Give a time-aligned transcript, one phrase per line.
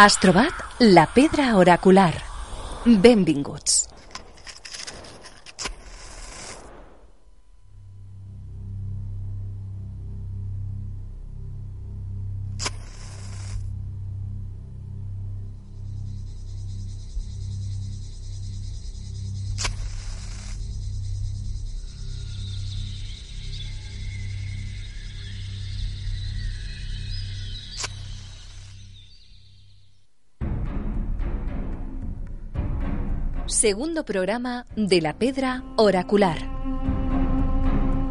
[0.00, 2.14] Has trobat la pedra oracular.
[3.04, 3.74] Benvinguts.
[33.60, 36.38] Segundo programa de la Pedra Oracular.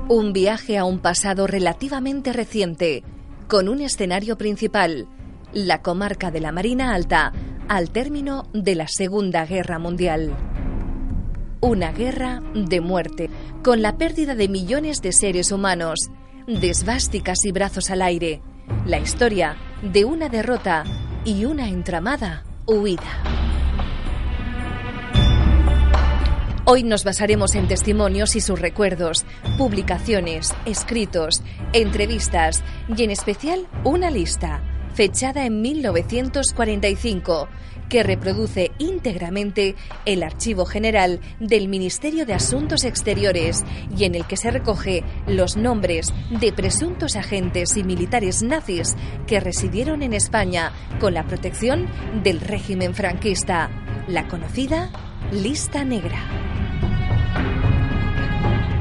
[0.07, 3.03] Un viaje a un pasado relativamente reciente,
[3.47, 5.07] con un escenario principal,
[5.51, 7.33] la comarca de la Marina Alta,
[7.67, 10.35] al término de la Segunda Guerra Mundial.
[11.61, 13.31] Una guerra de muerte,
[13.63, 16.11] con la pérdida de millones de seres humanos,
[16.45, 18.43] desvásticas y brazos al aire,
[18.85, 20.83] la historia de una derrota
[21.25, 23.58] y una entramada huida.
[26.71, 29.25] Hoy nos basaremos en testimonios y sus recuerdos,
[29.57, 31.41] publicaciones, escritos,
[31.73, 32.63] entrevistas
[32.95, 34.61] y en especial una lista,
[34.93, 37.47] fechada en 1945,
[37.89, 39.73] que reproduce íntegramente
[40.05, 43.65] el Archivo General del Ministerio de Asuntos Exteriores
[43.97, 48.95] y en el que se recoge los nombres de presuntos agentes y militares nazis
[49.25, 51.87] que residieron en España con la protección
[52.21, 53.71] del régimen franquista,
[54.07, 54.91] la conocida
[55.31, 56.48] Lista Negra.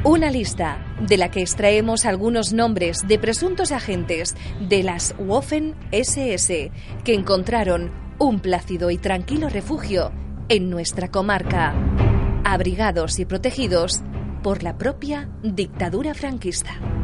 [0.08, 6.72] Una lista de la que extraemos algunos nombres de presuntos agentes de las Waffen SS
[7.04, 10.10] que encontraron un plácido y tranquilo refugio
[10.48, 11.74] en nuestra comarca,
[12.42, 14.00] abrigados y protegidos
[14.42, 16.97] por la propia dictadura franquista.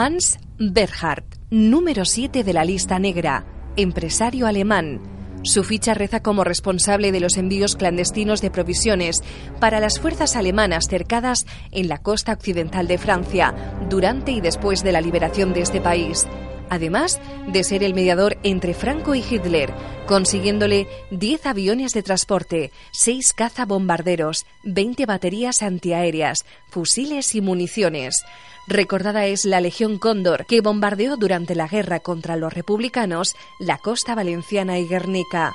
[0.00, 3.44] Hans Berhardt número 7 de la lista negra,
[3.74, 5.00] empresario alemán.
[5.42, 9.24] Su ficha reza como responsable de los envíos clandestinos de provisiones
[9.58, 13.52] para las fuerzas alemanas cercadas en la costa occidental de Francia
[13.90, 16.28] durante y después de la liberación de este país
[16.70, 19.72] además de ser el mediador entre Franco y Hitler,
[20.06, 28.24] consiguiéndole 10 aviones de transporte, 6 cazabombarderos, 20 baterías antiaéreas, fusiles y municiones.
[28.66, 34.14] Recordada es la Legión Cóndor, que bombardeó durante la guerra contra los republicanos la costa
[34.14, 35.52] valenciana y Guernica.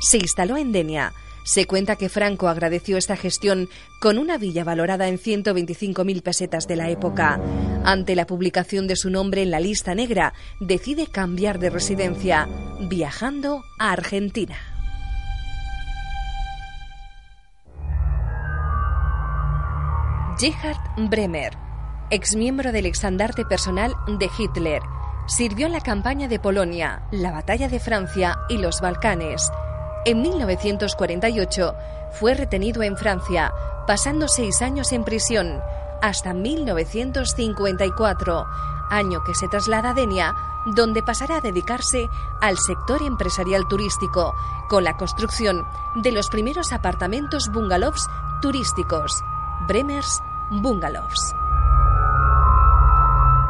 [0.00, 1.12] Se instaló en Denia.
[1.44, 3.68] Se cuenta que Franco agradeció esta gestión
[4.00, 7.40] con una villa valorada en 125.000 pesetas de la época.
[7.84, 12.48] Ante la publicación de su nombre en la lista negra, decide cambiar de residencia,
[12.88, 14.56] viajando a Argentina.
[20.38, 21.70] Gerhard Bremer
[22.10, 24.82] exmiembro del exandarte personal de Hitler.
[25.26, 29.50] Sirvió en la campaña de Polonia, la batalla de Francia y los Balcanes.
[30.06, 31.74] En 1948
[32.12, 33.52] fue retenido en Francia,
[33.86, 35.60] pasando seis años en prisión,
[36.00, 38.46] hasta 1954,
[38.88, 40.34] año que se traslada a Denia,
[40.64, 42.08] donde pasará a dedicarse
[42.40, 44.34] al sector empresarial turístico,
[44.70, 45.66] con la construcción
[45.96, 48.08] de los primeros apartamentos bungalows
[48.40, 49.22] turísticos,
[49.68, 51.34] Bremers Bungalows.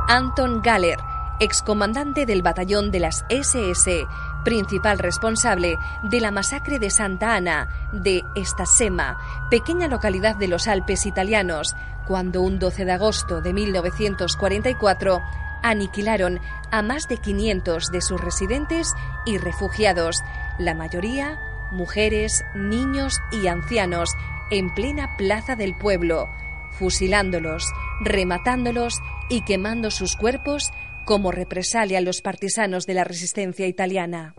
[0.08, 0.98] Anton Galler,
[1.38, 4.08] excomandante del batallón de las SS,
[4.44, 9.18] principal responsable de la masacre de Santa Ana de Estasema,
[9.50, 15.20] pequeña localidad de los Alpes italianos, cuando un 12 de agosto de 1944
[15.62, 16.40] aniquilaron
[16.70, 18.92] a más de 500 de sus residentes
[19.26, 20.22] y refugiados,
[20.58, 21.38] la mayoría
[21.70, 24.10] mujeres, niños y ancianos,
[24.50, 26.28] en plena plaza del pueblo,
[26.72, 30.72] fusilándolos, rematándolos y quemando sus cuerpos
[31.10, 34.36] como represalia a los partisanos de la resistencia italiana.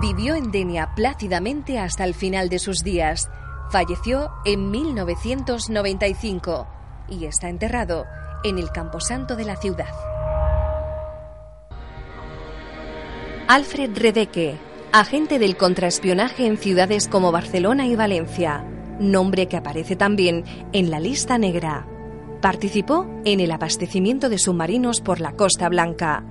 [0.00, 3.28] Vivió en Denia plácidamente hasta el final de sus días.
[3.72, 6.68] Falleció en 1995
[7.08, 8.06] y está enterrado
[8.44, 9.92] en el Camposanto de la ciudad.
[13.48, 14.56] Alfred Redeke,
[14.92, 18.64] agente del contraespionaje en ciudades como Barcelona y Valencia,
[19.00, 21.88] nombre que aparece también en la lista negra.
[22.44, 26.26] Participó en el abastecimiento de submarinos por la Costa Blanca.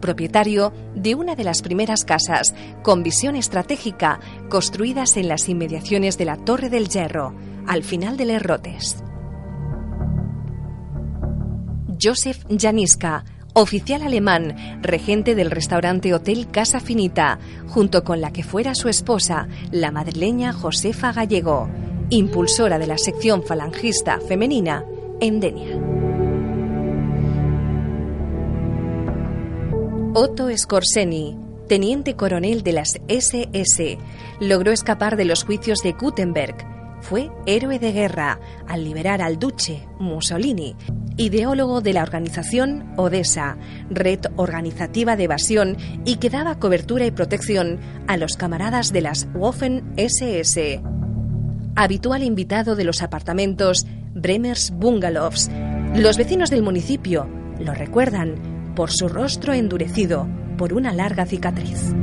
[0.00, 6.24] Propietario de una de las primeras casas con visión estratégica construidas en las inmediaciones de
[6.24, 7.34] la Torre del Hierro,
[7.66, 9.04] al final de Rotes.
[12.02, 18.74] Joseph Janiska, oficial alemán, regente del restaurante Hotel Casa Finita, junto con la que fuera
[18.74, 21.68] su esposa, la madrileña Josefa Gallego,
[22.08, 24.86] impulsora de la sección falangista femenina
[25.20, 25.78] en Denia.
[30.12, 31.38] Otto Scorseni,
[31.68, 33.98] teniente coronel de las SS,
[34.40, 36.56] logró escapar de los juicios de Gutenberg.
[37.00, 40.76] Fue héroe de guerra al liberar al duce Mussolini,
[41.16, 43.56] ideólogo de la organización Odessa,
[43.88, 49.28] red organizativa de evasión y que daba cobertura y protección a los camaradas de las
[49.34, 50.82] Waffen SS.
[51.76, 55.50] Habitual invitado de los apartamentos Bremers Bungalows,
[55.94, 57.28] los vecinos del municipio
[57.58, 60.26] lo recuerdan por su rostro endurecido
[60.56, 61.94] por una larga cicatriz.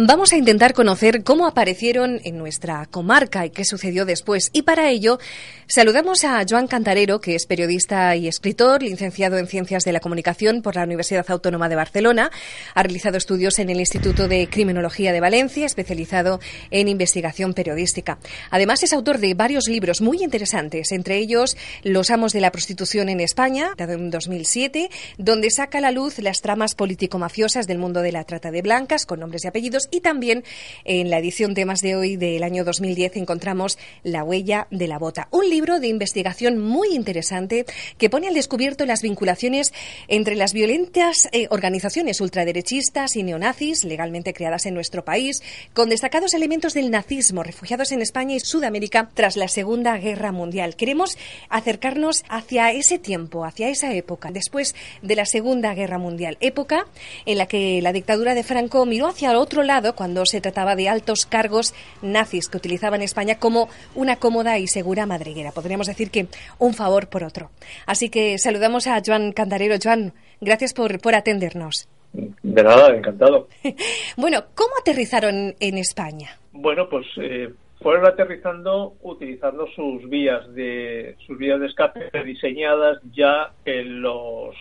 [0.00, 4.48] Vamos a intentar conocer cómo aparecieron en nuestra comarca y qué sucedió después.
[4.52, 5.18] Y para ello,
[5.66, 10.62] saludamos a Joan Cantarero, que es periodista y escritor, licenciado en Ciencias de la Comunicación
[10.62, 12.30] por la Universidad Autónoma de Barcelona.
[12.76, 16.38] Ha realizado estudios en el Instituto de Criminología de Valencia, especializado
[16.70, 18.20] en investigación periodística.
[18.52, 23.08] Además, es autor de varios libros muy interesantes, entre ellos Los amos de la prostitución
[23.08, 28.00] en España, de en 2007, donde saca a la luz las tramas político-mafiosas del mundo
[28.00, 30.44] de la trata de blancas, con nombres y apellidos y también
[30.84, 35.28] en la edición Temas de hoy del año 2010 encontramos La huella de la bota,
[35.30, 37.64] un libro de investigación muy interesante
[37.96, 39.72] que pone al descubierto las vinculaciones
[40.08, 45.42] entre las violentas eh, organizaciones ultraderechistas y neonazis legalmente creadas en nuestro país,
[45.72, 50.76] con destacados elementos del nazismo refugiados en España y Sudamérica tras la Segunda Guerra Mundial.
[50.76, 51.16] Queremos
[51.48, 56.86] acercarnos hacia ese tiempo, hacia esa época, después de la Segunda Guerra Mundial, época
[57.26, 60.88] en la que la dictadura de Franco miró hacia otro lado cuando se trataba de
[60.88, 65.52] altos cargos nazis que utilizaban España como una cómoda y segura madriguera.
[65.52, 66.26] Podríamos decir que
[66.58, 67.50] un favor por otro.
[67.86, 69.76] Así que saludamos a Joan Cantarero.
[69.82, 71.88] Joan, gracias por, por atendernos.
[72.12, 73.48] De nada, encantado.
[74.16, 76.30] bueno, ¿cómo aterrizaron en España?
[76.52, 83.52] Bueno, pues eh, fueron aterrizando utilizando sus vías de sus vías de escape diseñadas ya
[83.64, 84.54] en los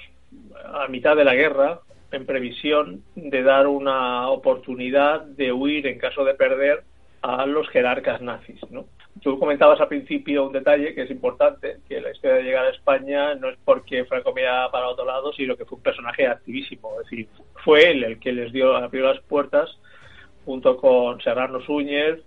[0.66, 1.80] a mitad de la guerra
[2.12, 6.84] en previsión de dar una oportunidad de huir en caso de perder
[7.22, 8.60] a los jerarcas nazis.
[8.70, 8.86] ¿no?
[9.22, 12.70] Tú comentabas al principio un detalle que es importante, que la historia de llegar a
[12.70, 16.92] España no es porque Franco mirara para otro lado, sino que fue un personaje activísimo.
[17.02, 17.28] Es decir,
[17.64, 19.78] fue él el que les dio abrió las puertas
[20.46, 22.20] junto con Serrano Súñez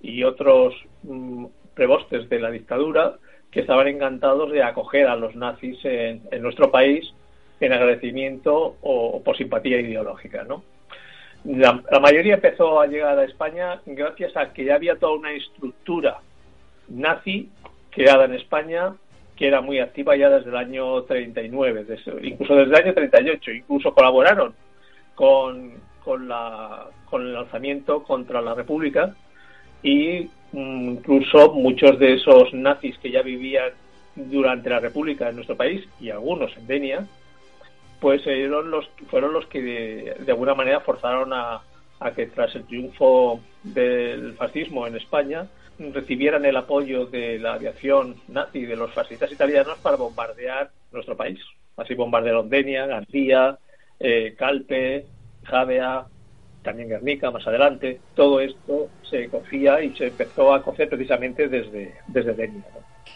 [0.00, 3.16] y otros mm, prebostes de la dictadura
[3.50, 7.12] que estaban encantados de acoger a los nazis en nuestro país
[7.60, 10.62] en agradecimiento o, por simpatía ideológica, ¿no?
[11.44, 16.18] La, mayoría empezó a llegar a España gracias a que ya había toda una estructura
[16.88, 17.48] nazi
[17.90, 18.94] creada en España
[19.36, 21.86] que era muy activa ya desde el año 39,
[22.22, 24.54] incluso desde el año 38, incluso colaboraron
[25.14, 26.22] con, con,
[27.22, 29.14] el alzamiento contra la República
[29.82, 33.72] y mm, incluso muchos de esos nazis que ya vivían
[34.14, 37.06] durante la República en nuestro país y algunos en Denia,
[38.00, 41.62] pues fueron los, fueron los que de, alguna manera forzaron a,
[42.14, 45.46] que tras el triunfo del fascismo en España
[45.78, 51.38] recibieran el apoyo de la aviación nazi de los fascistas italianos para bombardear nuestro país.
[51.76, 53.58] Así bombardearon Denia, García,
[54.00, 55.06] eh, Calpe,
[55.44, 56.06] Javea,
[56.62, 58.00] también Guernica más adelante.
[58.14, 62.64] Todo esto se cocía y se empezó a cocer precisamente desde, desde Denia.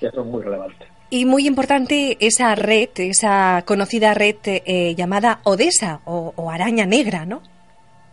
[0.01, 0.87] Y eso es muy relevante.
[1.13, 7.43] Y muy importante esa red, esa conocida red eh, llamada Odessa o, Araña Negra, ¿no?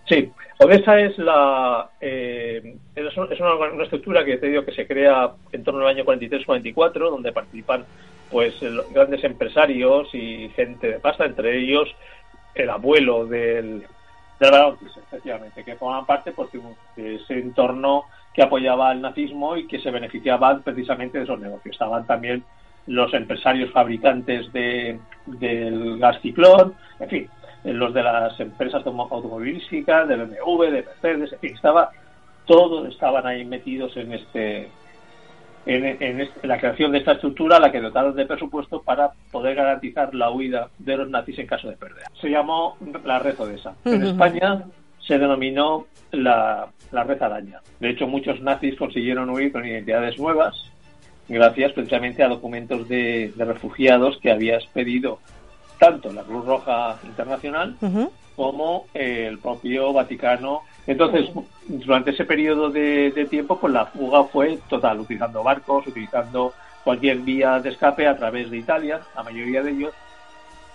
[0.06, 5.63] Sí, Odessa es la eh, es una, estructura que te digo que se crea en
[5.63, 7.86] torno al año 43-44, donde participan
[8.32, 8.56] pues
[8.92, 11.88] grandes empresarios y gente de pasta, entre ellos
[12.56, 13.84] el abuelo del,
[14.39, 14.77] del
[15.08, 16.50] efectivamente, que forman parte pues,
[16.96, 21.74] de ese entorno que apoyaba al nazismo y que se beneficiaban precisamente de esos negocios.
[21.74, 22.44] Estaban también
[22.88, 27.29] los empresarios fabricantes de, del gas ciclón, en fin,
[27.63, 31.91] los de las empresas automovilísticas, de BMW, de Mercedes, en fin, estaba,
[32.46, 34.70] todos estaban ahí metidos en este
[35.67, 40.32] en, la creación de esta estructura, la que dotaron de presupuesto para poder garantizar la
[40.32, 42.03] huida de los nazis en caso de perder.
[42.22, 43.75] Se llamó la red Odessa.
[43.84, 44.63] En España
[45.00, 47.60] se denominó la, la red araña.
[47.79, 50.72] De hecho, muchos nazis consiguieron huir con identidades nuevas
[51.28, 55.20] gracias precisamente a documentos de, refugiados que había expedido
[55.80, 57.76] tanto la Cruz Roja Internacional
[58.36, 60.62] como el propio Vaticano.
[60.86, 61.30] Entonces,
[61.68, 66.54] durante ese periodo de, tiempo, pues la fuga fue total, utilizando barcos, utilizando
[66.84, 69.94] cualquier vía de escape a través de Italia, la mayoría de ellos,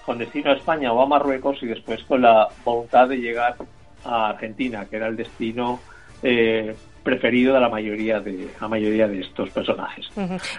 [0.05, 3.57] con destino a España o a Marruecos y después con la voluntad de llegar
[4.05, 5.81] a Argentina, que era el destino
[6.23, 10.09] eh, preferido de la mayoría de la mayoría de estos personajes.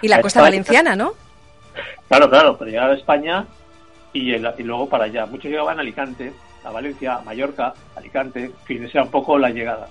[0.02, 1.12] Y la costa valenciana, ¿no?
[2.08, 3.46] Claro, claro, para llegar a España
[4.12, 5.26] y, y luego para allá.
[5.26, 6.32] Muchos llegaban a Alicante,
[6.64, 9.88] a Valencia, a Mallorca, Alicante, en fin, esa era un poco la llegada.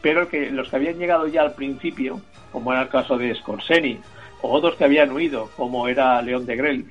[0.00, 2.20] Pero que los que habían llegado ya al principio,
[2.52, 3.98] como era el caso de Scorseni,
[4.42, 6.86] o otros que habían huido, como era León de Grel,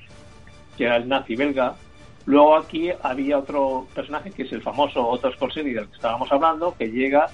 [0.76, 1.74] que era el nazi belga,
[2.26, 6.74] luego aquí había otro personaje que es el famoso Otto Scorseni del que estábamos hablando,
[6.76, 7.28] que llega,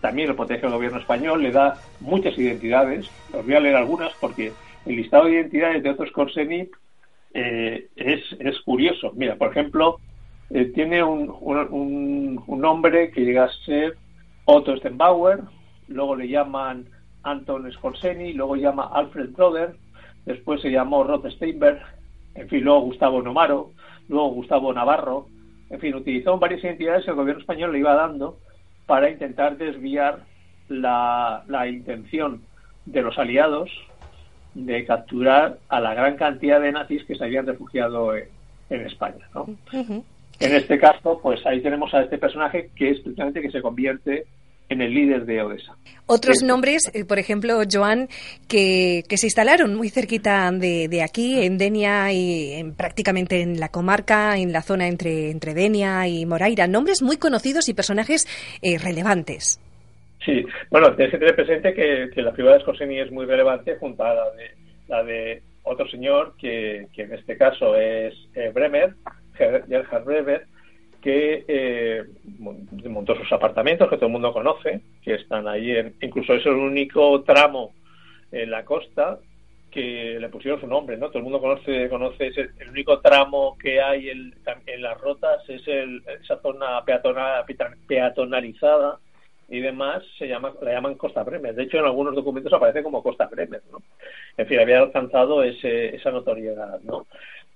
[0.00, 4.12] también lo protege el gobierno español, le da muchas identidades, os voy a leer algunas
[4.20, 4.52] porque
[4.86, 6.68] el listado de identidades de Otto Scorseni
[7.34, 9.12] eh, es, es curioso.
[9.14, 10.00] Mira, por ejemplo,
[10.50, 13.96] eh, tiene un, un, nombre que llega a ser
[14.44, 15.40] Otto Stenbauer,
[15.88, 16.86] luego le llaman
[17.22, 19.76] Anton Scorseni, luego llama Alfred Broder,
[20.24, 21.80] después se llamó Rod Steinberg,
[22.34, 23.72] en fin, luego Gustavo Nomaro,
[24.08, 25.26] luego Gustavo Navarro,
[25.68, 28.38] en fin, utilizó varias identidades que el gobierno español le iba dando
[28.90, 30.18] para intentar desviar
[30.68, 32.42] la, la intención
[32.86, 33.70] de los aliados
[34.54, 38.26] de capturar a la gran cantidad de nazis que se habían refugiado en,
[38.68, 39.28] España.
[39.32, 39.46] ¿no?
[39.72, 40.02] En
[40.40, 44.26] este caso, pues ahí tenemos a este personaje que es precisamente que se convierte
[44.70, 45.76] en el líder de Odessa.
[46.06, 48.08] Otros nombres, eh, por ejemplo, Joan,
[48.48, 54.38] que, se instalaron muy cerquita de, aquí, en Denia y en, prácticamente en la comarca,
[54.38, 56.66] en la zona entre, entre Denia y Moraira.
[56.66, 58.26] Nombres muy conocidos y personajes
[58.62, 59.60] eh, relevantes.
[60.24, 64.04] Sí, bueno, tienes que tener presente que, la figura de Scorseni es muy relevante junto
[64.04, 64.50] a la de,
[64.88, 68.94] la de otro señor, que, en este caso es eh, Bremer,
[69.36, 70.46] Gerhard Bremer,
[71.00, 72.04] que eh,
[72.38, 77.22] montó sus apartamentos, que todo el mundo conoce, que están ahí, incluso es el único
[77.22, 77.72] tramo
[78.30, 79.18] en la costa
[79.70, 81.08] que le pusieron su nombre, ¿no?
[81.08, 84.34] Todo el mundo conoce, conoce el, único tramo que hay en,
[84.78, 86.84] las rotas, es esa zona
[87.86, 88.98] peatonalizada
[89.48, 91.54] y demás, se llama, la llaman Costa Bremer.
[91.54, 93.82] De hecho, en algunos documentos aparece como Costa Bremer, ¿no?
[94.36, 97.06] En fin, había alcanzado ese, esa notoriedad, ¿no?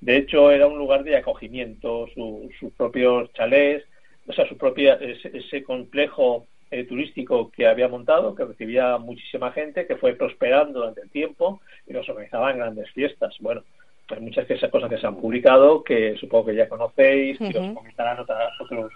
[0.05, 3.83] De hecho, era un lugar de acogimiento, sus propios chalés,
[4.27, 9.87] o sea, su propia, ese, complejo eh, turístico que había montado, que recibía muchísima gente,
[9.87, 13.35] que fue prosperando durante el tiempo y nos organizaban grandes fiestas.
[13.41, 13.63] Bueno,
[14.11, 18.19] hay muchas cosas que se han publicado que supongo que ya conocéis, y os comentarán
[18.61, 18.93] otros,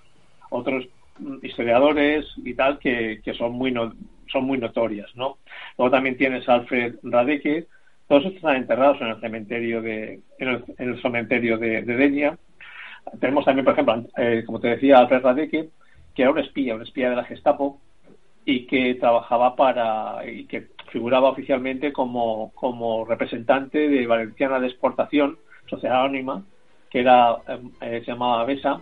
[0.50, 0.84] otros
[1.42, 3.72] historiadores y tal que, que son muy
[4.30, 5.38] son muy notorias, ¿no?
[5.78, 7.66] Luego también tienes a Alfred Radeke,
[8.08, 12.38] todos están enterrados en el cementerio de, en el, cementerio de, Denia.
[13.20, 15.68] Tenemos también, por ejemplo, eh, como te decía, Alfred Radeke,
[16.14, 17.80] que era un espía, un espía de la Gestapo,
[18.46, 25.38] y que trabajaba para, y que figuraba oficialmente como, como representante de Valenciana de Exportación,
[25.68, 26.42] sociedad anónima,
[26.90, 27.36] que era,
[27.82, 28.80] eh, se llamaba BESA,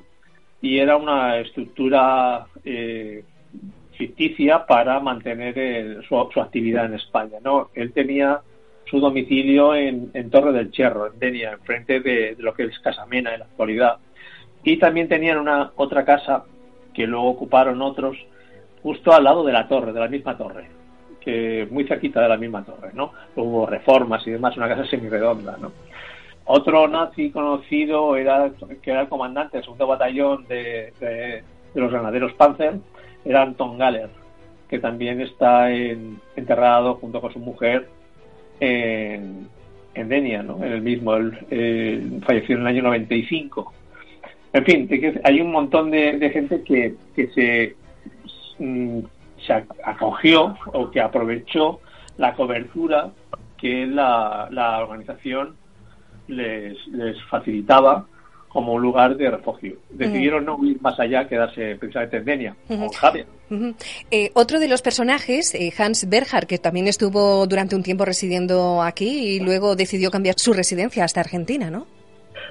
[0.61, 3.25] y era una estructura eh,
[3.97, 7.39] ficticia para mantener su, su, actividad en España.
[7.43, 7.71] ¿no?
[7.75, 8.41] Él tenía
[8.87, 13.41] su domicilio en, Torre del Cherro, en Denia, enfrente de, lo que es Casamena en
[13.41, 13.99] la actualidad.
[14.63, 16.45] Y también tenían una otra casa
[16.95, 18.17] que luego ocuparon otros
[18.83, 20.69] justo al lado de la torre, de la misma torre,
[21.21, 23.13] que muy cerquita de la misma torre, ¿no?
[23.35, 25.73] Hubo reformas y demás, una casa semi-redonda, ¿no?
[26.45, 31.43] Otro nazi conocido era que era el comandante del segundo batallón de, de,
[31.75, 32.75] los granaderos Panzer,
[33.25, 34.09] era Anton Galler,
[34.69, 37.89] que también está enterrado junto con su mujer
[38.61, 39.49] en,
[39.95, 40.63] en Denia, ¿no?
[40.65, 41.13] En el mismo,
[42.27, 43.73] falleció en el año 95.
[44.53, 44.89] En fin,
[45.25, 47.77] hay un montón de, gente que, que se,
[48.59, 49.01] mm,
[49.47, 49.53] se
[49.85, 51.81] acogió o que aprovechó
[52.17, 53.11] la cobertura
[53.59, 55.57] que la, la organización
[56.29, 58.07] les, les facilitaba
[58.57, 59.77] como un lugar de refugio.
[59.91, 63.27] Decidieron no ir más allá, quedarse precisamente en Denia, con Javier.
[64.11, 68.81] Eh, otro de los personajes, eh, Hans Berger, que también estuvo durante un tiempo residiendo
[68.83, 71.87] aquí y luego decidió cambiar su residencia hasta Argentina, ¿no?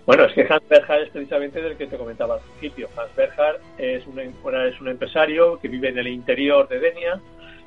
[0.05, 2.87] Bueno, es que Hans Berger es precisamente del que te comentaba al principio.
[2.95, 7.19] Hans Berger es un, es un empresario que vive en el interior de Denia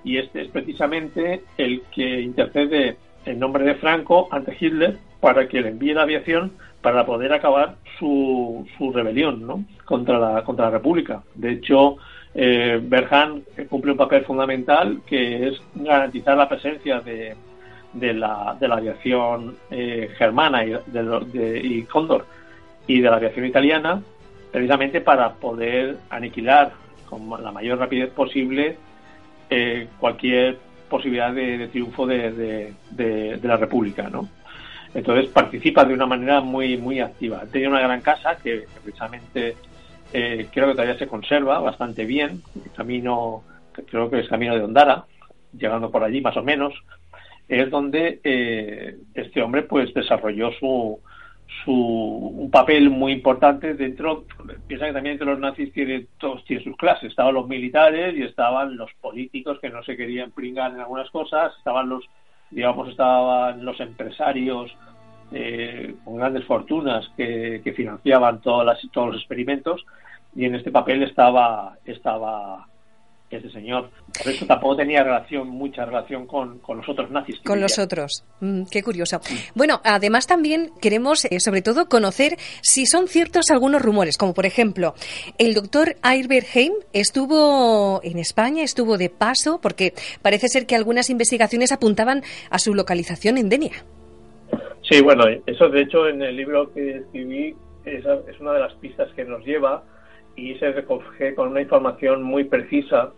[0.04, 5.60] y este es precisamente el que intercede en nombre de Franco ante Hitler para que
[5.60, 9.64] le envíe la aviación para poder acabar su, su rebelión ¿no?
[9.84, 11.22] contra, la, contra la República.
[11.34, 11.96] De hecho,
[12.34, 17.34] eh, Berhan cumple un papel fundamental que es garantizar la presencia de,
[17.92, 22.26] de, la, de la aviación eh, germana y, de, y Cóndor
[22.86, 24.02] y de la aviación italiana
[24.52, 26.72] precisamente para poder aniquilar
[27.08, 28.76] con la mayor rapidez posible
[29.50, 30.58] eh, cualquier
[30.88, 32.72] posibilidad de, triunfo de,
[33.42, 34.28] la República, ¿no?
[34.94, 37.42] Entonces participa de una manera muy muy activa.
[37.50, 39.56] Tenía una gran casa que, precisamente
[40.12, 42.42] eh, creo que todavía se conserva bastante bien.
[42.76, 43.42] camino,
[43.90, 45.04] creo que es camino de Ondara,
[45.52, 46.74] llegando por allí más o menos,
[47.48, 51.00] es donde eh, este hombre pues desarrolló su,
[51.64, 54.24] su un papel muy importante dentro
[54.66, 58.22] piensa que también entre los nazis tiene todos tienen sus clases estaban los militares y
[58.22, 62.04] estaban los políticos que no se querían pringar en algunas cosas estaban los
[62.50, 64.74] digamos estaban los empresarios
[65.32, 69.84] eh, con grandes fortunas que, que financiaban todas las, todos los experimentos
[70.34, 72.66] y en este papel estaba estaba
[73.36, 73.90] ese señor.
[74.22, 77.38] Por eso tampoco tenía relación, mucha relación con, los otros nazis.
[77.44, 78.24] Con los otros.
[78.40, 79.20] Mm, qué curioso.
[79.54, 84.46] Bueno, además también queremos, eh, sobre todo, conocer si son ciertos algunos rumores, como por
[84.46, 84.94] ejemplo,
[85.38, 89.92] el doctor Heim estuvo en España, estuvo de paso, porque
[90.22, 93.84] parece ser que algunas investigaciones apuntaban a su localización en Denia.
[94.88, 97.54] Sí, bueno, eso de hecho en el libro que escribí
[97.84, 99.82] es, es una de las pistas que nos lleva
[100.38, 103.12] y se recoge con una información muy precisa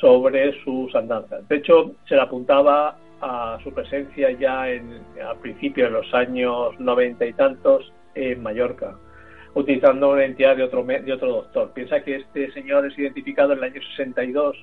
[0.00, 1.46] sobre sus andanzas.
[1.48, 6.78] De hecho, se le apuntaba a su presencia ya en, al principio de los años
[6.80, 8.96] noventa y tantos en Mallorca,
[9.54, 11.72] utilizando una entidad de otro, de otro doctor.
[11.74, 14.56] Piensa que este señor es identificado en el año 62,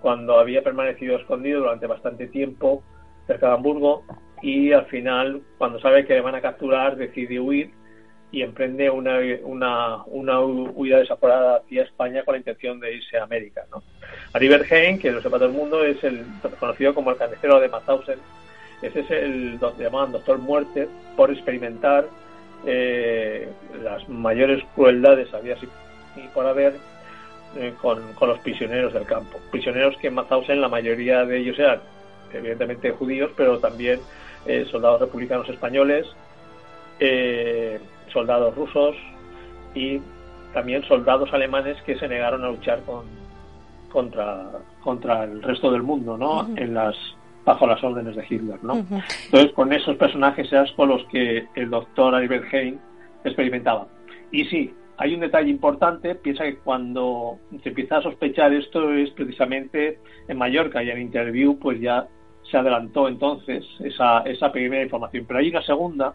[0.00, 2.82] cuando había permanecido escondido durante bastante tiempo
[3.26, 4.04] cerca de Hamburgo,
[4.42, 7.70] y al final, cuando sabe que le van a capturar, decide huir
[8.30, 13.24] y emprende una, una, una huida desaforada hacia España con la intención de irse a
[13.24, 13.64] América.
[13.70, 13.82] ¿no?
[14.32, 14.48] Ari
[14.98, 16.24] que lo sepa todo el mundo, es el
[16.60, 18.18] conocido como el carnicero de Mauthausen.
[18.82, 22.06] Ese es el donde llamaban Doctor Muerte por experimentar
[22.66, 23.48] eh,
[23.82, 25.56] las mayores crueldades había
[26.16, 26.74] y por haber
[27.56, 29.38] eh, con, con, los prisioneros del campo.
[29.50, 31.80] Prisioneros que en Mauthausen la mayoría de ellos eran
[32.32, 34.00] evidentemente judíos, pero también
[34.46, 36.06] eh, soldados republicanos españoles.
[38.12, 38.96] Soldados rusos
[39.74, 40.00] y
[40.52, 43.04] también soldados alemanes que se negaron a luchar con,
[43.90, 44.50] contra,
[44.82, 46.48] contra el resto del mundo, ¿no?
[46.56, 46.96] En las
[47.44, 48.74] bajo las órdenes de Hitler, ¿no?
[48.74, 52.78] Entonces, con esos personajes eran con los que el doctor Albert Heijn
[53.24, 53.86] experimentaba.
[54.30, 59.10] Y sí, hay un detalle importante, piensa que cuando se empieza a sospechar esto es
[59.10, 62.06] precisamente en Mallorca y en Interview pues ya
[62.50, 65.24] se adelantó entonces esa, esa primera información.
[65.26, 66.14] Pero hay una segunda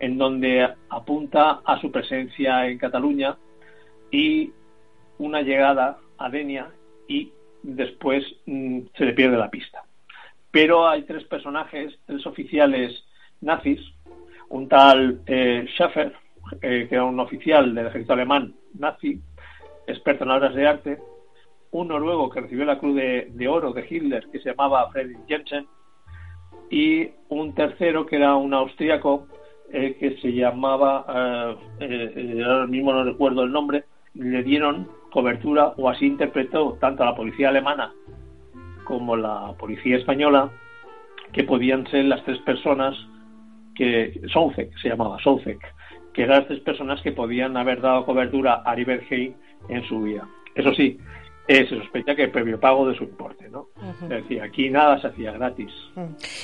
[0.00, 3.36] en donde apunta a su presencia en Cataluña
[4.10, 4.50] y
[5.18, 6.70] una llegada a Denia
[7.06, 7.32] y
[7.62, 9.84] después mm, se le pierde la pista.
[10.50, 13.04] Pero hay tres personajes, tres oficiales
[13.40, 13.80] nazis,
[14.48, 16.12] un tal eh, Schaffer,
[16.62, 19.20] eh, que era un oficial del ejército alemán nazi,
[19.86, 20.98] experto en obras de arte,
[21.72, 25.66] un noruego que recibió la Cruz de, Oro de Hitler, que se llamaba Friedrich Jensen,
[26.68, 29.26] y un tercero que era un austríaco
[29.72, 35.74] eh, que se llamaba, eh, eh, ahora mismo no recuerdo el nombre, le dieron cobertura
[35.76, 37.92] o así interpretó tanto la policía alemana
[38.84, 40.50] como la policía española
[41.32, 42.96] que podían ser las tres personas
[43.74, 45.60] que Souzek se llamaba Souzek
[46.12, 49.34] que eran las tres personas que podían haber dado cobertura a Rivergate
[49.68, 50.28] en su vida.
[50.54, 50.98] Eso sí,
[51.56, 53.68] se sospecha que previo pago de su importe, ¿no?
[54.02, 55.72] Es decir, aquí nada se hacía gratis.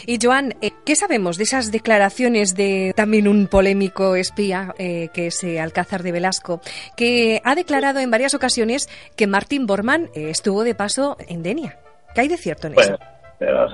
[0.05, 5.29] Y Joan, eh, ¿qué sabemos de esas declaraciones de también un polémico espía, eh, que
[5.29, 6.61] es eh, Alcázar de Velasco,
[6.97, 11.79] que ha declarado en varias ocasiones que Martin Bormann estuvo de paso en Denia?
[12.15, 12.99] ¿Qué hay de cierto en eso?
[13.39, 13.69] Pero,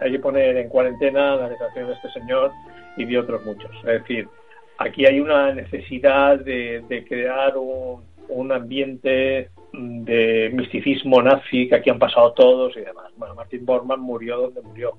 [0.00, 2.52] hay que poner en cuarentena la declaración de este señor
[2.96, 3.70] y de otros muchos.
[3.78, 4.28] Es decir,
[4.78, 11.98] aquí hay una necesidad de, crear un, un ambiente de misticismo nazi que aquí han
[11.98, 13.12] pasado todos y demás.
[13.16, 14.98] Bueno, Martin Bormann murió donde murió,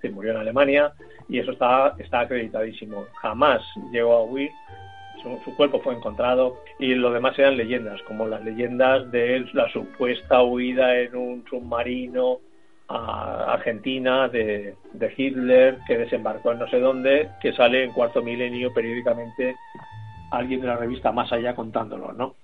[0.00, 0.92] se murió en Alemania
[1.28, 3.06] y eso está, está acreditadísimo.
[3.20, 4.50] Jamás llegó a huir,
[5.22, 10.42] su, cuerpo fue encontrado y lo demás eran leyendas, como las leyendas de la supuesta
[10.42, 12.40] huida en un submarino
[12.88, 18.22] a Argentina de, de Hitler que desembarcó en no sé dónde, que sale en cuarto
[18.22, 19.56] milenio periódicamente
[20.30, 22.34] alguien de la revista Más Allá contándolo, ¿no?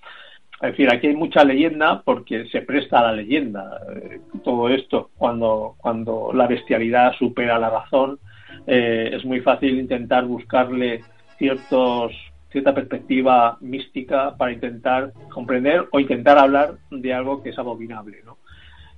[0.60, 3.80] Es decir, aquí hay mucha leyenda porque se presta a la leyenda.
[3.94, 8.18] Eh, todo esto, cuando, cuando la bestialidad supera la razón,
[8.66, 11.02] eh, es muy fácil intentar buscarle
[11.38, 12.12] ciertos,
[12.50, 18.18] cierta perspectiva mística para intentar comprender o intentar hablar de algo que es abominable.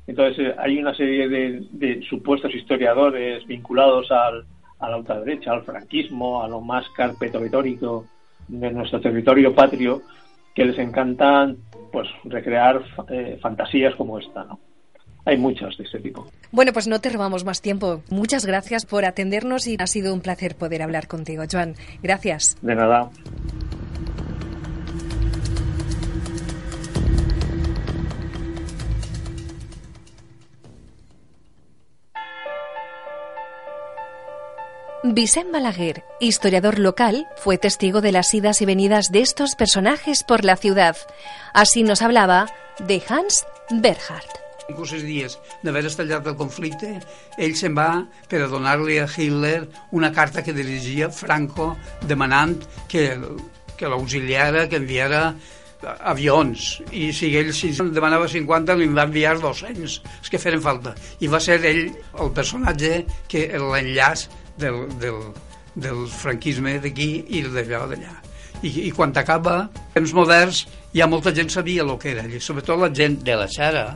[0.08, 4.46] Entonces, eh, hay una serie de, supuestos historiadores vinculados al,
[4.80, 10.02] a la ultraderecha, al franquismo, a lo más carpeto de nuestro territorio patrio,
[10.54, 11.58] que les encantan
[11.92, 14.58] pues recrear eh, fantasías como esta, ¿no?
[15.24, 16.26] Hay muchas de ese tipo.
[16.50, 18.02] Bueno, pues no te robamos más tiempo.
[18.10, 21.74] Muchas gracias por atendernos y ha sido un placer poder hablar contigo, Joan.
[22.02, 22.56] Gracias.
[22.60, 23.08] De nada.
[35.04, 40.44] Vicente Balaguer, historiador local, fue testigo de las idas y venidas de estos personajes por
[40.44, 40.96] la ciudad.
[41.52, 42.46] Así nos hablaba
[42.78, 44.30] de Hans Berhard.
[44.70, 45.34] Inclús els dies
[45.66, 46.92] d'haver estallat el conflicte,
[47.34, 51.72] ell se'n va per a donar-li a Hitler una carta que dirigia Franco
[52.06, 53.18] demanant que,
[53.74, 55.32] que l'auxiliara, que enviara
[55.82, 60.94] avions i si ell si demanava 50 li va enviar 200 els que feren falta
[61.18, 61.88] i va ser ell
[62.22, 65.18] el personatge que l'enllaç del, del,
[65.74, 68.14] del franquisme d'aquí i d'allò d'allà.
[68.62, 72.78] I, I quan acaba, temps moderns, ja molta gent sabia el que era allà, sobretot
[72.78, 73.86] la gent de la Xera.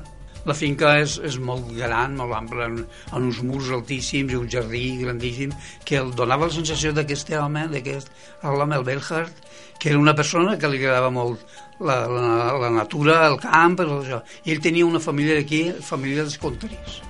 [0.47, 2.85] La finca és, és molt gran, molt ampla, en
[3.19, 8.13] uns murs altíssims i un jardí grandíssim, que el donava la sensació d'aquest home, d'aquest
[8.47, 9.41] l'home, el Belhard,
[9.81, 11.43] que era una persona que li agradava molt
[11.81, 14.23] la, la, la natura, el camp, això.
[14.47, 17.01] I ell tenia una família aquí, família dels contraris.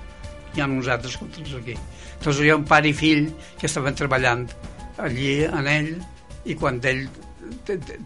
[0.55, 1.77] Hi ha uns altres contraris aquí.
[2.23, 4.47] Doncs hi ha un pare i fill que estaven treballant
[4.97, 5.95] allí en ell
[6.47, 7.07] i quan ell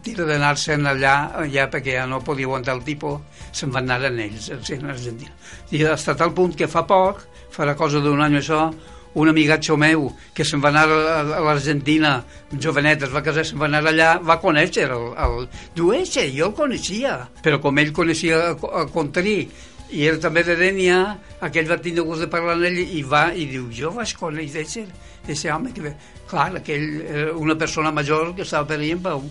[0.04, 3.20] tira d'anar-se'n allà, allà perquè ja no podia aguantar el tipus,
[3.52, 5.32] se'n van anar en ells, en Argentina.
[5.74, 8.68] I ha tal punt que fa poc, farà cosa d'un any això,
[9.14, 12.14] un amigatxo meu que se'n va anar a l'Argentina,
[12.52, 15.48] jovenet, es va casar, se'n va anar allà, va conèixer el, el...
[15.76, 19.36] Diu, eixe, jo el coneixia, però com ell coneixia el Contrí
[20.20, 20.98] també de Dènia,
[21.44, 24.86] aquell va tindre gust de parlar amb ell i va i diu, jo vaig conèixer
[25.28, 25.94] ese home que,
[26.28, 29.22] clar, aquell era una persona major que estava per ahí en Pau.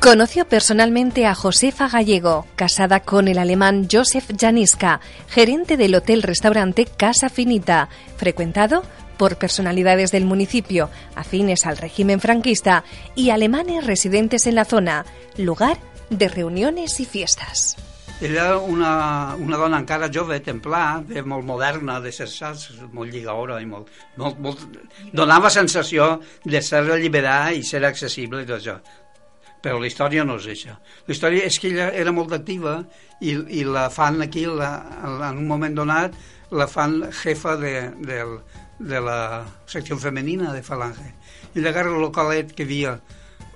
[0.00, 7.28] Conoció personalmente a Josefa Gallego, casada con el alemán Josef Janiska, gerente del hotel-restaurante Casa
[7.28, 8.82] Finita, frecuentado
[9.18, 12.84] por personalidades del municipio afines al régimen franquista
[13.14, 15.04] y alemanes residentes en la zona,
[15.36, 15.76] lugar
[16.08, 17.76] de reuniones y fiestas.
[18.20, 23.56] Ella una, una dona encara jove, templà, de molt moderna, de ser saps, molt lligaora
[23.64, 23.88] i molt,
[24.20, 24.66] molt, molt...
[25.16, 28.76] Donava sensació de ser alliberar i ser accessible i tot això.
[29.64, 30.76] Però la història no és això.
[31.08, 32.76] La història és que ella era molt activa
[33.24, 34.70] i, i la fan aquí, la,
[35.30, 36.16] en un moment donat,
[36.52, 38.20] la fan jefa de, de,
[38.92, 39.20] de la
[39.64, 41.14] secció femenina de Falange.
[41.56, 42.98] I agarra el localet que havia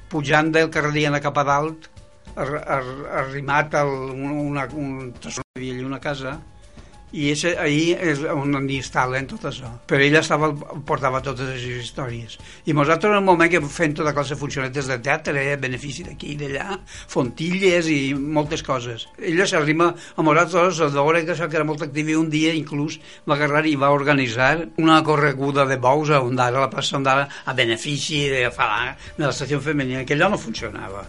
[0.09, 1.91] pujant del carrer cap a dalt
[2.37, 5.45] arrimat a una, un tresor
[5.85, 6.41] una casa
[7.15, 9.71] i és, ahir és on instal·len tot això.
[9.87, 10.49] Però ella estava,
[10.87, 12.37] portava totes les històries.
[12.67, 16.03] I nosaltres en el moment que fem tota classe de funcionetes de teatre, eh, benefici
[16.07, 16.81] d'aquí i d'allà,
[17.15, 19.07] fontilles i moltes coses.
[19.19, 22.55] Ella s'arrima a nosaltres a veure que això que era molt actiu i un dia
[22.55, 27.55] inclús va agarrar i va organitzar una correguda de bous on ara la d'ara a
[27.55, 31.07] benefici de, de l'estació femenina, que allò no funcionava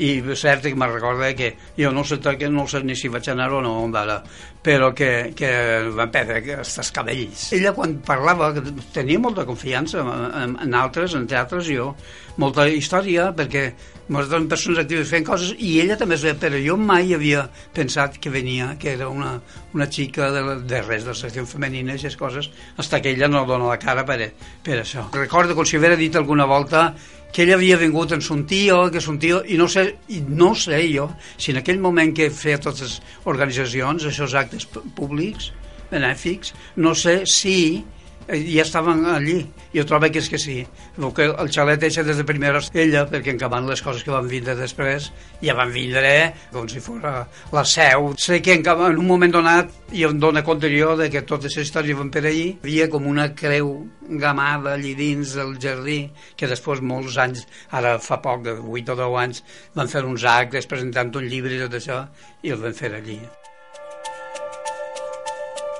[0.00, 3.28] i cert que me'n recorda que jo no sé, que no sé ni si vaig
[3.28, 4.20] anar o no ara,
[4.64, 5.50] però que, que
[5.96, 7.50] van perdre aquests cabells.
[7.56, 8.52] Ella quan parlava
[8.94, 11.94] tenia molta confiança en, en altres, en teatres, jo,
[12.40, 13.70] molta història, perquè
[14.10, 17.44] nosaltres persones actives fent coses i ella també es però jo mai havia
[17.76, 19.36] pensat que venia, que era una,
[19.76, 23.28] una xica de, de res, de la secció femenina i aquestes coses, fins que ella
[23.30, 24.18] no dona la cara per,
[24.64, 25.06] per això.
[25.14, 26.90] Recordo com si haguera dit alguna volta
[27.32, 30.52] que ell havia vingut en son tio, que son tio, i no sé, i no
[30.58, 35.52] sé jo si en aquell moment que feia totes les organitzacions, aquests actes públics,
[35.90, 37.84] benèfics, no sé si
[38.30, 39.46] ja estaven allí.
[39.74, 40.60] Jo trobo que és que sí.
[40.98, 44.28] El, que el xalet eixa des de primera ella, perquè encabant les coses que van
[44.28, 45.10] vindre després,
[45.42, 48.12] ja van vindre com si fos la seu.
[48.18, 51.56] Sé que en, en un moment donat, i em dóna compte jo de que totes
[51.56, 53.74] les històries van per allí, hi havia com una creu
[54.10, 56.00] gamada allí dins del jardí,
[56.36, 60.24] que després molts anys, ara fa poc, de 8 o 10 anys, van fer uns
[60.24, 62.04] actes presentant un llibre i tot això,
[62.42, 63.20] i el van fer allí.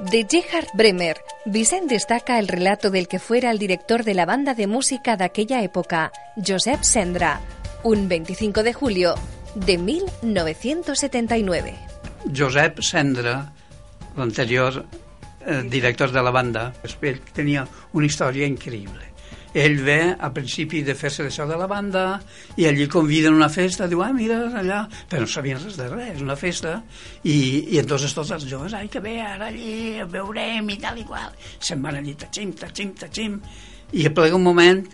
[0.08, 4.54] De Gerhard Bremer, Vicent destaca el relato del que fuera el director de la banda
[4.54, 7.42] de música de aquella época, Josep Sendra,
[7.82, 9.14] un 25 de julio
[9.54, 11.74] de 1979.
[12.34, 13.52] Josep Sendra,
[14.16, 14.86] l'anterior
[15.46, 16.72] eh, director de la banda,
[17.34, 19.09] tenia una història increïble
[19.54, 22.04] ell ve a principi de fer-se d'això de la banda
[22.60, 26.20] i allí conviden una festa, diu, ah, mira, allà, però no sabien res de res,
[26.22, 26.76] una festa,
[27.24, 27.36] i,
[27.74, 31.34] i entonces tots els joves, ai, que bé, ara allí veurem i tal i qual,
[31.58, 33.40] se'n van allí, tachim, tachim, tachim,
[33.92, 34.84] i a ple un moment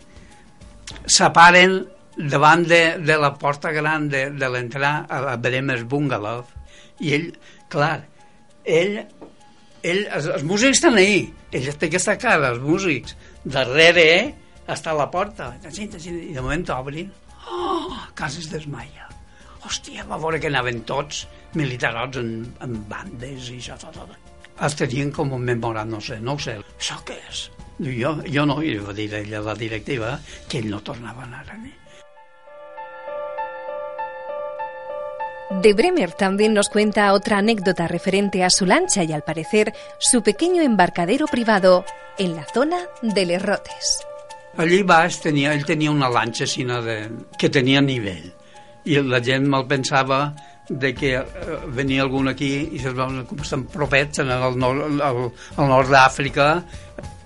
[1.04, 1.82] separen
[2.16, 6.46] davant de, de la porta gran de, de l'entrar a la Bremer's Bungalow.
[7.04, 7.26] I ell,
[7.68, 8.06] clar,
[8.64, 9.02] ell,
[9.84, 14.24] ell els, els músics estan ahí, ell té aquesta cara, els músics, darrere eh,
[14.68, 17.10] està a la porta, i de moment obrin,
[17.50, 19.08] oh, quasi es desmaia.
[19.66, 21.24] Hòstia, va veure que anaven tots
[21.58, 24.34] militarots en, en bandes i això, tot, tot.
[24.62, 26.58] Els tenien com un memorat, no sé, no ho sé.
[26.78, 27.48] Això què és?
[27.82, 30.14] Jo, jo no, i va dir ella, la directiva,
[30.48, 31.74] que ell no tornava a anar a mi.
[35.62, 40.22] De Bremer también nos cuenta otra anécdota referente a su lancha y al parecer su
[40.22, 41.84] pequeño embarcadero privado
[42.18, 44.06] en la zona de Les Rotes.
[44.56, 46.96] Allí baix tenia, ell tenia una lanxa sino de,
[47.36, 48.30] que tenia nivell.
[48.88, 50.30] I la gent mal pensava
[50.68, 54.96] de que eh, venia algun aquí i se'ls va com estan propets en el nord,
[55.04, 55.20] al,
[55.60, 56.48] al nord d'Àfrica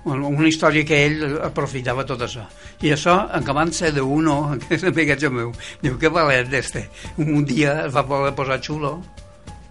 [0.04, 2.46] una història que ell aprofitava tot això.
[2.82, 5.52] I això acabant ser d'uno que és amigatge meu
[5.84, 6.86] diu que valet este
[7.20, 8.96] un dia es va poder posar xulo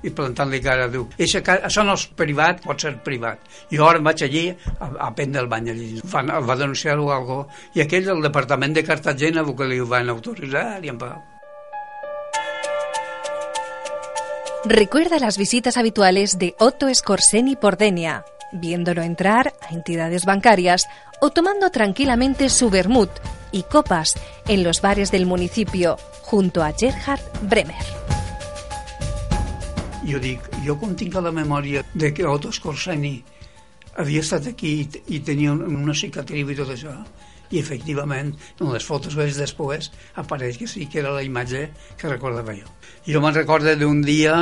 [0.04, 3.42] i plantant-li cara, diu, Eixa, això no és privat, pot ser privat.
[3.74, 5.90] I ara vaig allí a, a prendre el bany allí.
[6.08, 7.42] Fan, va denunciar-ho algo,
[7.76, 11.20] i aquell del departament de Cartagena que li van autoritzar i en pau.
[14.66, 20.88] Recuerda las visitas habituales de Otto Scorseni por Denia, viéndolo entrar a entidades bancarias
[21.22, 23.10] o tomando tranquilamente su vermut
[23.52, 24.14] y copas
[24.48, 27.76] en los bares del municipio junto a Gerhard Bremer.
[30.08, 33.18] Jo dic, jo com tinc a la memòria de que Otto Scorseni
[34.00, 34.86] havia estat aquí i,
[35.16, 36.94] i tenia una cicatriu i tot això,
[37.52, 38.32] i efectivament
[38.62, 39.90] en les fotos que després
[40.22, 41.66] apareix que sí que era la imatge
[42.00, 42.70] que recordava jo.
[43.08, 44.38] Jo me'n recordo d'un dia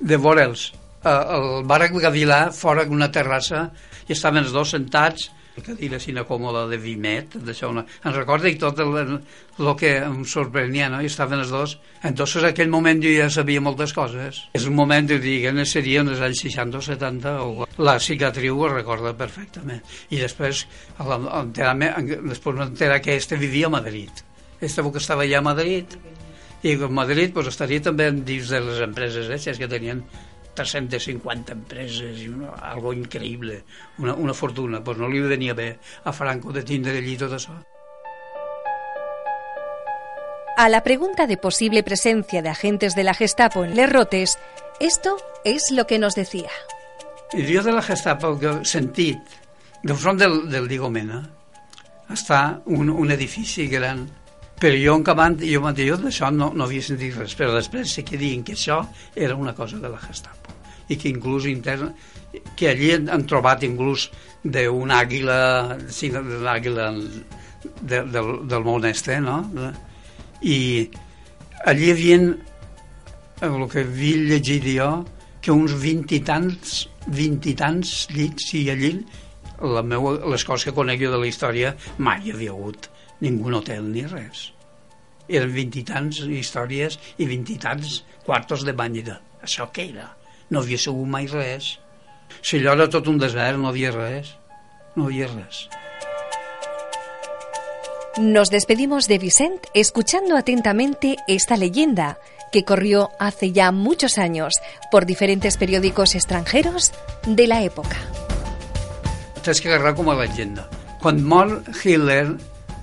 [0.00, 0.70] de veure'ls
[1.04, 3.68] al bar Gavilà fora d'una terrassa
[4.08, 7.84] i estaven els dos sentats cadira sina còmoda de Vimet, d'això una...
[8.04, 8.94] Em recorda i tot el,
[9.58, 11.02] el, que em sorprenia, no?
[11.04, 11.76] I estaven els dos.
[12.08, 14.40] Entonces, aquell moment jo ja sabia moltes coses.
[14.56, 18.62] És un moment, de que seria en els anys 60 o 70, o la cicatriu
[18.62, 19.84] ho recorda perfectament.
[20.10, 20.64] I després,
[20.96, 24.24] després m'entera que este vivia a Madrid.
[24.60, 25.98] Este que estava allà a Madrid,
[26.62, 30.04] i a Madrid pues, estaria també dins de les empreses eh, que tenien
[30.54, 33.62] 350 empreses i una, algo increïble,
[33.98, 34.82] una, una fortuna.
[34.84, 37.56] Pues no li venia bé a Franco de tindre allí tot això.
[40.56, 44.38] A la pregunta de posible presencia de agentes de la Gestapo en Les Rotes,
[44.80, 46.50] esto es lo que nos decía.
[47.32, 49.18] El dia de la Gestapo que he sentit,
[49.82, 51.22] de front del, del Diego Mena,
[52.12, 54.04] està un, un edifici gran
[54.62, 58.04] però jo en Cabant, jo mateix d'això no, no havia sentit res, però després sé
[58.06, 58.78] que diuen que això
[59.16, 60.41] era una cosa de la Gestapo
[60.88, 61.92] i que inclús interna
[62.56, 64.08] que allí han trobat inclús
[64.42, 66.90] d'un àguila sí, d'un àguila
[67.80, 69.42] de, del, del món este no?
[70.42, 70.88] i
[71.66, 72.20] allí hi havia
[73.42, 74.88] el que havia llegit jo
[75.42, 78.94] que uns vint i tants vint i tants llits i allí
[79.62, 82.88] la meua, les coses que conec jo de la història mai hi havia hagut
[83.22, 84.50] ningú hotel ni res.
[85.30, 88.98] Eren vint i tants històries i vint i tants quartos de bany.
[89.42, 90.08] Això què era?
[90.52, 91.78] No havia sigut mai res.
[92.44, 94.34] Si allò era tot un desert, no havia res.
[94.96, 95.64] No havia res.
[98.20, 102.18] Nos despedimos de Vicent escuchando atentamente esta leyenda
[102.52, 104.52] que corrió hace ya muchos años
[104.90, 106.92] por diferentes periódicos extranjeros
[107.26, 107.96] de la época.
[109.42, 110.68] Tens que agarrar com a leyenda.
[111.00, 112.36] Quan mor Hitler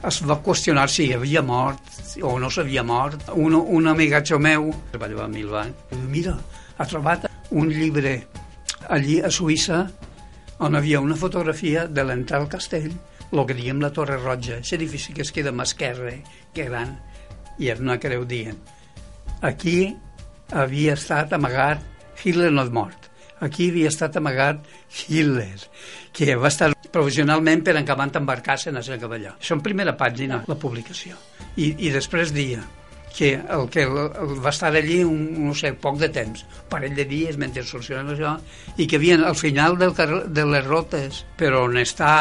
[0.09, 1.85] es va qüestionar si havia mort
[2.25, 3.29] o no s'havia mort.
[3.37, 5.75] Un, un amigatge meu, va llevar a Milvan,
[6.09, 6.39] mira,
[6.79, 8.27] ha trobat un llibre
[8.89, 9.83] allí a Suïssa
[10.59, 12.91] on havia una fotografia de l'entrada al castell,
[13.31, 16.15] el que diem la Torre Roja, l'edifici que es queda a esquerra,
[16.53, 16.97] que gran,
[17.59, 18.59] i és una creu dient.
[19.41, 19.95] Aquí
[20.51, 21.83] havia estat amagat,
[22.23, 23.07] Hitler no és mort,
[23.39, 24.65] aquí havia estat amagat
[25.07, 25.59] Hitler,
[26.11, 29.37] que va estar provisionalment per acabant embarcar-se en el cavalló.
[29.39, 31.15] Això en primera pàgina, la publicació.
[31.55, 32.65] I, i després dia
[33.19, 36.95] que el que el, el va estar allí un, no sé, poc de temps, parell
[36.95, 38.37] de dies mentre solucionava això,
[38.79, 39.91] i que havien al final del
[40.31, 42.13] de les rotes, però on està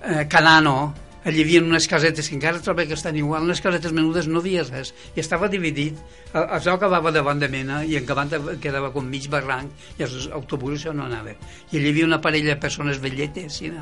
[0.00, 0.78] eh, Canano,
[1.26, 4.40] allí hi havia unes casetes que encara trobo que estan igual, unes casetes menudes no
[4.40, 6.00] havia res, i estava dividit,
[6.32, 10.94] això acabava davant de Mena i en Cabant quedava com mig barranc i els autobusos
[10.94, 11.34] no anava.
[11.72, 13.72] I allí hi havia una parella de persones velletes, sí,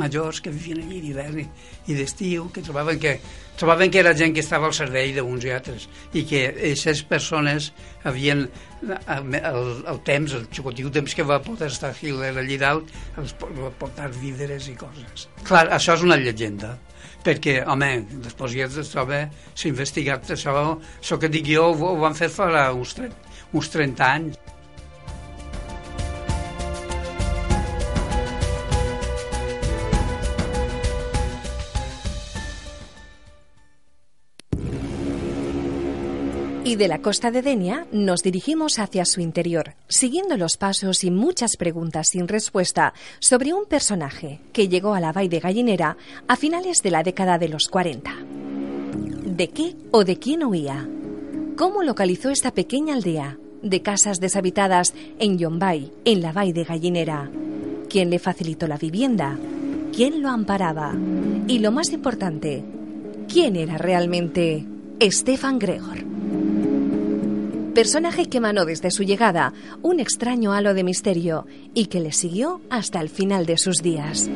[0.00, 1.44] majors, que vivien allí d'hivern
[1.86, 3.16] i, d'estiu, que trobaven que,
[3.58, 7.72] trobaven que era gent que estava al servei d'uns i altres i que aquestes persones
[8.08, 9.60] havien el, el,
[9.92, 14.10] el temps, el xocotiu temps que va poder estar Hitler allí dalt, els va portar
[14.14, 15.28] víveres i coses.
[15.46, 16.76] Clar, això és una llegenda
[17.22, 17.90] perquè, home,
[18.24, 20.54] després ja es troba, s'ha investigat això,
[20.98, 24.40] això que dic jo ho, ho van fer fa uns 30, uns 30 anys.
[36.72, 41.10] Y de la costa de Denia nos dirigimos hacia su interior, siguiendo los pasos y
[41.10, 46.36] muchas preguntas sin respuesta sobre un personaje que llegó a la Bay de Gallinera a
[46.36, 48.10] finales de la década de los 40.
[49.26, 50.88] ¿De qué o de quién huía?
[51.58, 57.30] ¿Cómo localizó esta pequeña aldea de casas deshabitadas en Yombay, en la Bay de Gallinera?
[57.90, 59.38] ¿Quién le facilitó la vivienda?
[59.94, 60.94] ¿Quién lo amparaba?
[61.48, 62.64] Y lo más importante,
[63.30, 64.64] ¿quién era realmente
[65.02, 66.11] Stefan Gregor?
[67.72, 72.60] Personaje que emanó desde su llegada un extraño halo de misterio y que le siguió
[72.70, 74.28] hasta el final de sus días.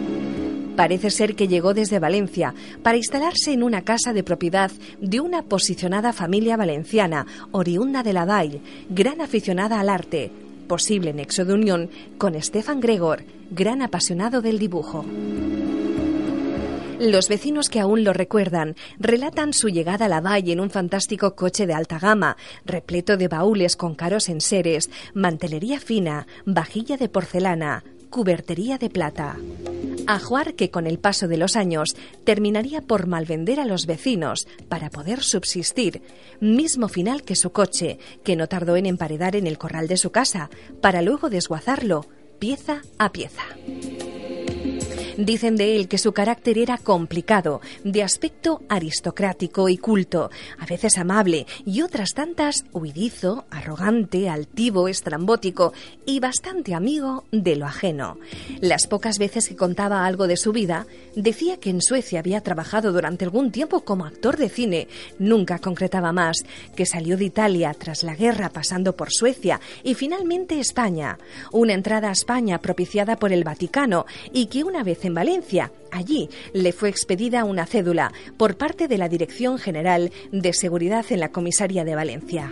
[0.77, 4.70] Parece ser que llegó desde Valencia para instalarse en una casa de propiedad
[5.01, 10.31] de una posicionada familia valenciana, oriunda de la DAI, gran aficionada al arte,
[10.68, 15.05] posible nexo de unión con Stefan Gregor, gran apasionado del dibujo.
[16.99, 21.35] Los vecinos que aún lo recuerdan relatan su llegada a la valle en un fantástico
[21.35, 27.85] coche de alta gama, repleto de baúles con caros enseres, mantelería fina, vajilla de porcelana,
[28.09, 29.37] cubertería de plata.
[30.07, 34.89] Ajuar que con el paso de los años terminaría por malvender a los vecinos para
[34.89, 36.01] poder subsistir,
[36.41, 40.13] mismo final que su coche, que no tardó en emparedar en el corral de su
[40.13, 40.49] casa,
[40.81, 42.07] para luego desguazarlo
[42.39, 43.43] pieza a pieza.
[45.16, 50.98] Dicen de él que su carácter era complicado, de aspecto aristocrático y culto, a veces
[50.98, 55.72] amable y otras tantas huidizo, arrogante, altivo, estrambótico
[56.05, 58.18] y bastante amigo de lo ajeno.
[58.61, 62.92] Las pocas veces que contaba algo de su vida, decía que en Suecia había trabajado
[62.92, 64.87] durante algún tiempo como actor de cine,
[65.18, 70.61] nunca concretaba más, que salió de Italia tras la guerra pasando por Suecia y finalmente
[70.61, 71.18] España,
[71.52, 75.73] una entrada a España propiciada por el Vaticano y que una vez en Valencia.
[75.90, 81.21] Allí le fue expedida una cédula por parte de la Dirección General de Seguridad en
[81.21, 82.51] la Comisaría de Valencia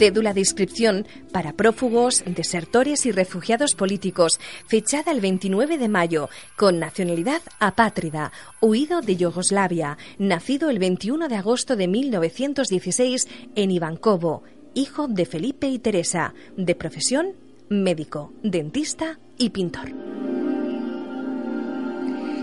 [0.00, 6.78] cédula de inscripción para prófugos, desertores y refugiados políticos, fechada el 29 de mayo, con
[6.78, 8.32] nacionalidad apátrida,
[8.62, 15.68] huido de Yugoslavia, nacido el 21 de agosto de 1916 en Ivankovo, hijo de Felipe
[15.68, 17.34] y Teresa, de profesión
[17.68, 19.92] médico, dentista y pintor.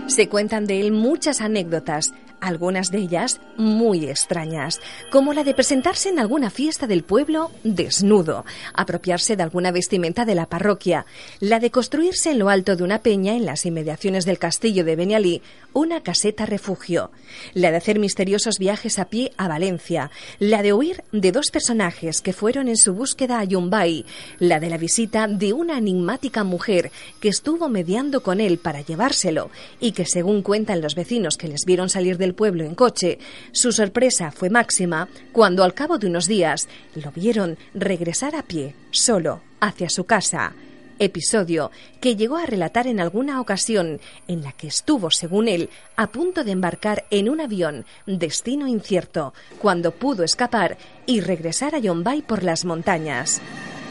[0.08, 6.08] Se cuentan de él muchas anécdotas, algunas de ellas muy extrañas, como la de presentarse
[6.08, 11.06] en alguna fiesta del pueblo desnudo, apropiarse de alguna vestimenta de la parroquia,
[11.40, 14.96] la de construirse en lo alto de una peña en las inmediaciones del castillo de
[14.96, 17.10] Benialí una caseta refugio,
[17.54, 22.20] la de hacer misteriosos viajes a pie a Valencia, la de huir de dos personajes
[22.20, 24.04] que fueron en su búsqueda a Yumbay,
[24.38, 29.50] la de la visita de una enigmática mujer que estuvo mediando con él para llevárselo
[29.78, 33.18] y que según cuentan los vecinos que les vieron salir pueblo en coche,
[33.52, 38.74] su sorpresa fue máxima cuando al cabo de unos días lo vieron regresar a pie,
[38.90, 40.54] solo, hacia su casa
[40.98, 46.08] episodio que llegó a relatar en alguna ocasión en la que estuvo, según él, a
[46.08, 52.22] punto de embarcar en un avión destino incierto, cuando pudo escapar y regresar a Yombay
[52.22, 53.40] por las montañas.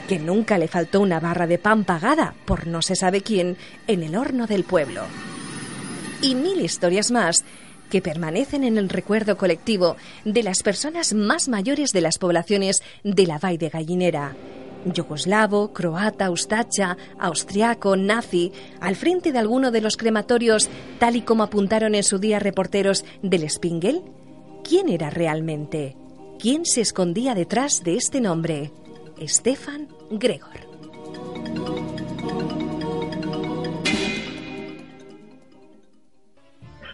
[0.08, 4.04] Que nunca le faltó una barra de pan pagada por no se sabe quién en
[4.04, 5.04] el horno del pueblo.
[6.22, 7.44] Y mil historias más
[7.90, 9.96] que permanecen en el recuerdo colectivo
[10.26, 14.36] de las personas más mayores de las poblaciones de la Valle de Gallinera
[14.94, 20.70] yugoslavo, croata, ustacha, austriaco, nazi, al frente de alguno de los crematorios,
[21.00, 24.02] tal y como apuntaron en su día reporteros del Spingel?
[24.64, 25.96] ¿Quién era realmente?
[26.40, 28.72] ¿Quién se escondía detrás de este nombre?
[29.26, 30.68] Stefan Gregor.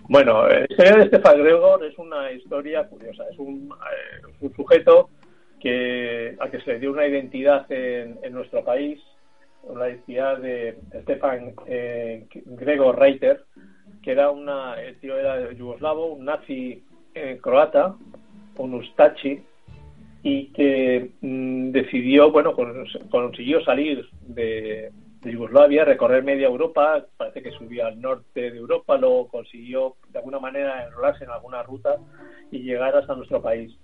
[0.09, 3.23] Bueno, la historia de Stefan Gregor es una historia curiosa.
[3.31, 3.69] Es un,
[4.41, 5.09] eh, sujeto
[5.61, 8.99] que, a que se le dio una identidad en, nuestro país,
[9.63, 13.45] una identidad de Stefan eh, Gregor Reiter,
[14.01, 16.83] que era una, el tío era yugoslavo, un nazi
[17.15, 17.95] eh, croata,
[18.57, 19.41] un ustachi,
[20.21, 22.53] y que mm, decidió, bueno,
[23.09, 24.91] consiguió salir de,
[25.23, 30.19] de, Yugoslavia, recorrer media Europa, parece que subió al norte de Europa, luego consiguió de
[30.19, 31.97] alguna manera enrolarse en alguna ruta
[32.51, 33.77] y llegar hasta nuestro país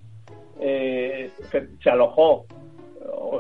[0.60, 1.32] eh,
[1.82, 2.46] se alojó,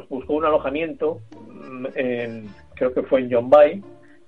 [0.09, 3.83] buscó un alojamiento, mm, en, creo que fue en Yombay,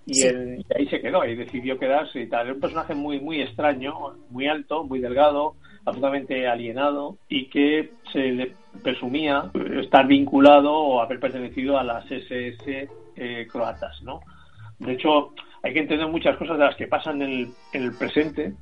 [0.05, 2.47] y, ahí se quedó, y decidió quedarse y tal.
[2.47, 3.93] Era un personaje muy, muy extraño,
[4.29, 5.55] muy alto, muy delgado,
[5.85, 9.51] absolutamente alienado y que se le presumía
[9.81, 14.21] estar vinculado o haber pertenecido a las SS eh, croatas, ¿no?
[14.79, 18.53] De hecho, hay que entender muchas cosas de las que pasan en el, presente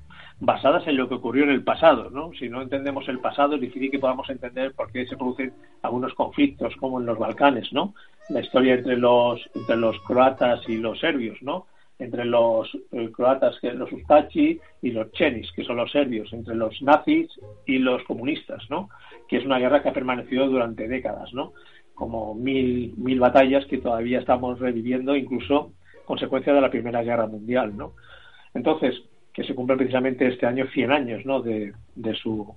[0.42, 2.32] basadas en lo que ocurrió en el pasado, ¿no?
[2.34, 6.14] Si no entendemos el pasado es difícil que podamos entender por qué se producen algunos
[6.14, 7.94] conflictos como en los Balcanes, ¿no?
[8.30, 11.68] La historia entre los entre los croatas y los serbios, ¿no?
[12.00, 16.56] Entre los eh, croatas, que los ustachi, y los chenis, que son los serbios, entre
[16.56, 17.30] los nazis
[17.66, 18.90] y los comunistas, ¿no?
[19.28, 21.54] Que es una guerra que ha permanecido durante décadas, ¿no?
[21.94, 25.74] Como mil, mil batallas que todavía estamos reviviendo, incluso
[26.06, 27.94] consecuencia de la Primera Guerra Mundial, ¿no?
[28.54, 28.96] Entonces,
[29.34, 31.42] que se cumple precisamente este año 100 años, ¿no?
[31.42, 31.74] De,
[32.22, 32.56] su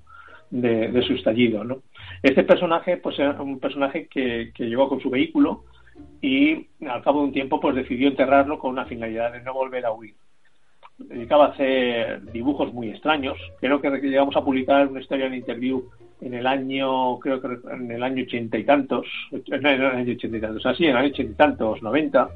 [0.50, 1.82] de, su estallido, ¿no?
[2.22, 5.64] Este personaje, pues era un personaje que, que llegó con su vehículo
[6.20, 9.84] y al cabo de un tiempo, pues decidió enterrarlo con una finalidad de no volver
[9.86, 10.14] a huir.
[10.98, 13.36] Dedicaba a hacer dibujos muy extraños.
[13.60, 15.84] Creo que llegamos a publicar una historia en interview
[16.20, 20.36] en el año, creo que en el año ochenta y tantos, en el año ochenta
[20.36, 22.28] y tantos, así, en el año ochenta y tantos, noventa,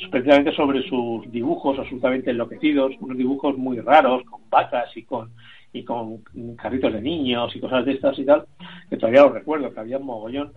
[0.00, 5.30] especialmente sobre sus dibujos absolutamente enloquecidos, unos dibujos muy raros, con vacas y con
[5.72, 6.22] y con
[6.56, 8.44] carritos de niños y cosas de estas y tal,
[8.88, 10.52] que todavía lo recuerdo, que había un mogollón,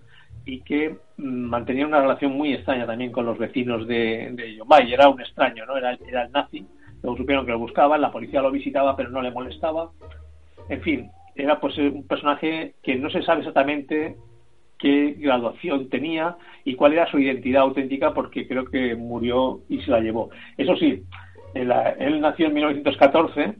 [0.45, 4.93] y que mm, mantenía una relación muy extraña también con los vecinos de, de Yombay.
[4.93, 5.77] Era un extraño, ¿no?
[5.77, 6.65] Era, era el nazi,
[7.01, 9.91] luego supieron que lo buscaban, la policía lo visitaba, pero no le molestaba.
[10.69, 14.15] En fin, era pues un personaje que no se sabe exactamente
[14.77, 16.35] qué graduación tenía
[16.65, 20.29] y cuál era su identidad auténtica porque creo que murió y se la llevó.
[20.57, 21.03] Eso sí,
[21.53, 23.55] él, nació en 1914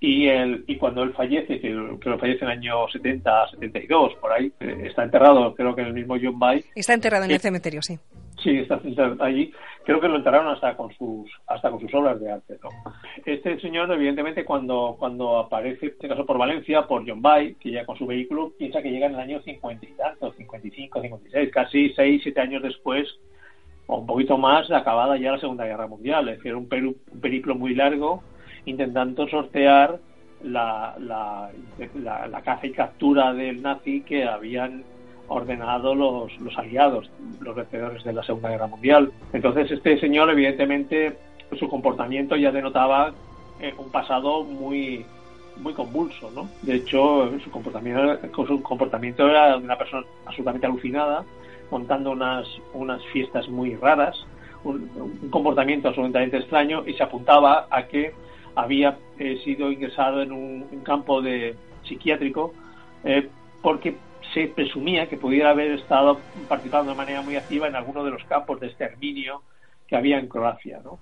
[0.00, 4.32] y, él, y cuando él fallece, que, que fallece en el año 70, 72, por
[4.32, 6.64] ahí, eh, está enterrado creo que en el mismo John Bay.
[6.74, 7.98] Está enterrado en el cementerio, sí.
[8.42, 8.80] Sí, está
[9.20, 9.52] allí.
[9.84, 12.56] Creo que lo enterraron hasta con sus hasta con sus obras de arte.
[12.62, 12.68] ¿no?
[13.26, 17.72] Este señor, evidentemente, cuando cuando aparece, en este caso por Valencia, por John Bay, que
[17.72, 21.50] ya con su vehículo piensa que llega en el año 50 y tanto, 55, 56,
[21.52, 23.08] casi 6, 7 años después,
[23.88, 26.28] o un poquito más, acabada ya la Segunda Guerra Mundial.
[26.28, 28.22] Es decir, un, un periplo muy largo
[28.68, 29.98] intentando sortear
[30.42, 31.50] la, la,
[32.28, 34.84] la, caza y captura del nazi que habían
[35.26, 37.10] ordenado los, los aliados,
[37.40, 39.10] los vencedores de la Segunda Guerra Mundial.
[39.32, 41.16] Entonces este señor, evidentemente,
[41.58, 43.12] su comportamiento ya denotaba
[43.60, 45.04] eh, un pasado muy
[45.60, 46.48] muy convulso, ¿no?
[46.62, 51.24] De hecho, su comportamiento, su comportamiento era una persona absolutamente alucinada,
[51.70, 54.16] montando unas, unas fiestas muy raras,
[54.64, 54.88] un,
[55.30, 58.14] comportamiento absolutamente extraño y se apuntaba a que
[58.58, 61.54] había eh, sido ingresado en un, campo de
[61.84, 62.52] psiquiátrico
[63.04, 63.28] eh,
[63.62, 63.96] porque
[64.34, 68.24] se presumía que pudiera haber estado participando de manera muy activa en alguno de los
[68.24, 69.42] campos de exterminio
[69.86, 70.98] que había en Croacia, ¿no?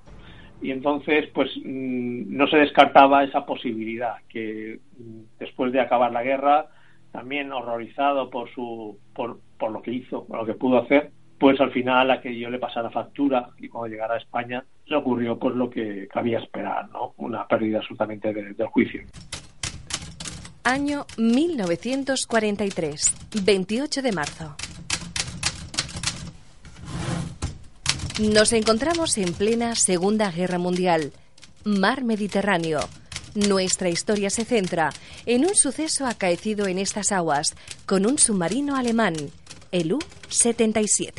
[0.61, 6.23] Y entonces, pues mm, no se descartaba esa posibilidad que mm, después de acabar la
[6.23, 6.67] guerra,
[7.11, 11.61] también horrorizado por su por, por lo que hizo, por lo que pudo hacer, pues
[11.61, 15.69] al final aquello le pasara factura y cuando llegara a España le ocurrió pues lo
[15.69, 17.13] que cabía esperar, ¿no?
[17.19, 19.03] Una pérdida absolutamente del juicio.
[20.65, 24.57] Año 1943, 28 de marzo.
[28.19, 31.13] Nos encontramos en plena Segunda Guerra Mundial,
[31.65, 32.81] Mar Mediterráneo.
[33.35, 34.89] Nuestra historia se centra
[35.27, 39.15] en un suceso acaecido en estas aguas con un submarino alemán,
[39.73, 41.13] el U-77.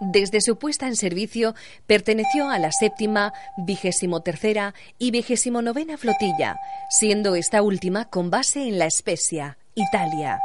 [0.00, 1.54] Desde su puesta en servicio
[1.86, 6.58] perteneció a la séptima, vigésimo tercera y vigésimo novena flotilla,
[6.88, 10.40] siendo esta última con base en La Spezia, Italia.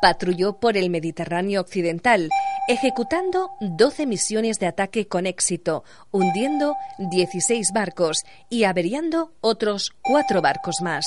[0.00, 2.30] Patrulló por el Mediterráneo occidental,
[2.68, 10.76] ejecutando 12 misiones de ataque con éxito, hundiendo 16 barcos y averiando otros cuatro barcos
[10.80, 11.06] más.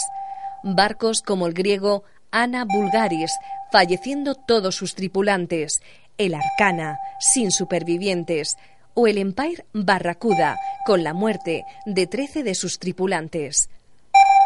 [0.61, 2.03] Barcos como el griego
[2.33, 3.31] Ana Bulgaris,
[3.71, 5.83] falleciendo todos sus tripulantes,
[6.17, 8.57] el Arcana, sin supervivientes,
[8.95, 13.69] o el Empire Barracuda, con la muerte de 13 de sus tripulantes.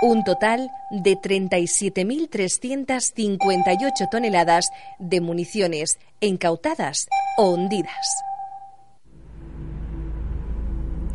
[0.02, 4.70] Un total de 37.358 toneladas
[5.00, 7.08] de municiones incautadas
[7.38, 8.22] o hundidas.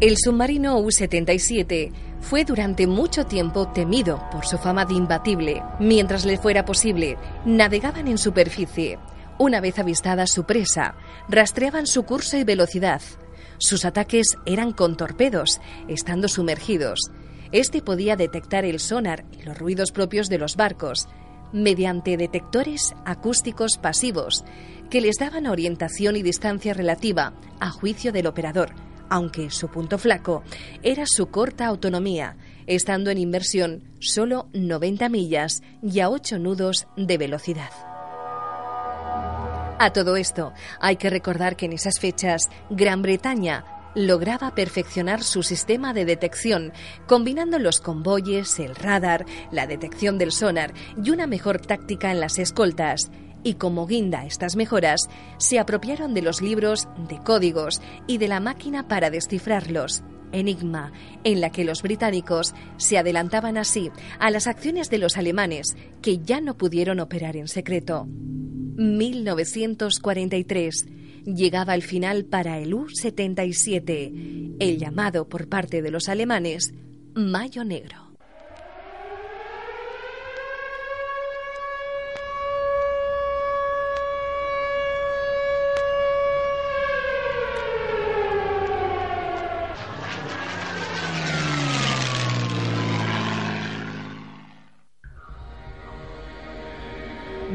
[0.03, 5.62] El submarino U-77 fue durante mucho tiempo temido por su fama de imbatible.
[5.78, 8.98] Mientras le fuera posible, navegaban en superficie,
[9.38, 10.96] una vez avistada su presa,
[11.28, 13.00] rastreaban su curso y velocidad.
[13.59, 16.98] Sus ataques eran con torpedos, estando sumergidos.
[17.53, 21.07] Este podía detectar el sonar y los ruidos propios de los barcos,
[21.53, 24.44] mediante detectores acústicos pasivos
[24.90, 28.74] que les daban orientación y distancia relativa a juicio del operador,
[29.09, 30.42] aunque su punto flaco
[30.82, 32.36] era su corta autonomía,
[32.66, 37.70] estando en inversión solo 90 millas y a 8 nudos de velocidad.
[39.78, 45.42] A todo esto, hay que recordar que en esas fechas Gran Bretaña lograba perfeccionar su
[45.42, 46.72] sistema de detección,
[47.07, 50.72] combinando los convoyes, el radar, la detección del sonar
[51.03, 53.11] y una mejor táctica en las escoltas.
[53.45, 58.28] Y como guinda a estas mejoras, se apropiaron de los libros de códigos y de
[58.28, 60.03] la máquina para descifrarlos.
[60.32, 60.93] Enigma,
[61.24, 66.18] en la que los británicos se adelantaban así a las acciones de los alemanes, que
[66.18, 68.07] ya no pudieron operar en secreto.
[68.07, 70.86] 1943
[71.24, 76.72] llegaba al final para el U-77, el llamado por parte de los alemanes
[77.14, 78.12] Mayo Negro.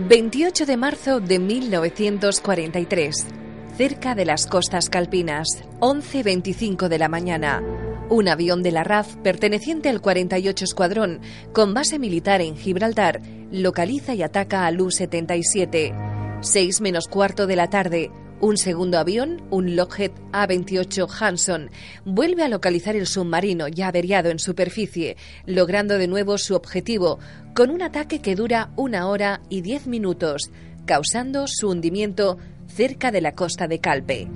[0.08, 3.28] 28 de marzo de 1943,
[3.76, 5.49] cerca de las costas calpinas,
[5.82, 7.62] 11.25 de la mañana.
[8.10, 11.20] Un avión de la RAF perteneciente al 48 Escuadrón,
[11.51, 13.20] con base militar en Gibraltar,
[13.51, 16.39] localiza y ataca al U-77.
[16.39, 21.71] 6 menos cuarto de la tarde, un segundo avión, un Lockheed A-28 Hanson,
[22.05, 27.19] vuelve a localizar el submarino ya averiado en superficie, logrando de nuevo su objetivo,
[27.55, 30.51] con un ataque que dura una hora y diez minutos,
[30.85, 34.27] causando su hundimiento cerca de la costa de Calpe.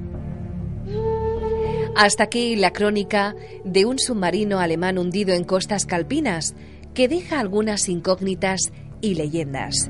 [1.96, 3.36] Hasta aquí la crónica
[3.66, 6.56] de un submarino alemán hundido en costas calpinas,
[6.94, 8.72] que deja algunas incógnitas
[9.02, 9.90] y leyendas,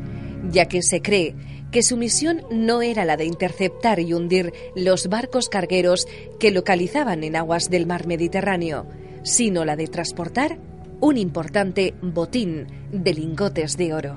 [0.50, 1.36] ya que se cree
[1.72, 6.06] que su misión no era la de interceptar y hundir los barcos cargueros
[6.39, 8.86] que localizaban en aguas del mar Mediterráneo,
[9.24, 10.60] sino la de transportar
[11.00, 14.16] un importante botín de lingotes de oro.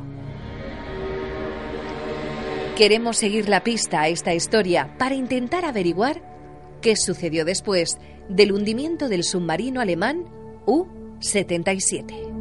[2.76, 6.20] Queremos seguir la pista a esta historia para intentar averiguar
[6.82, 7.98] qué sucedió después
[8.28, 10.24] del hundimiento del submarino alemán
[10.66, 12.33] U-77.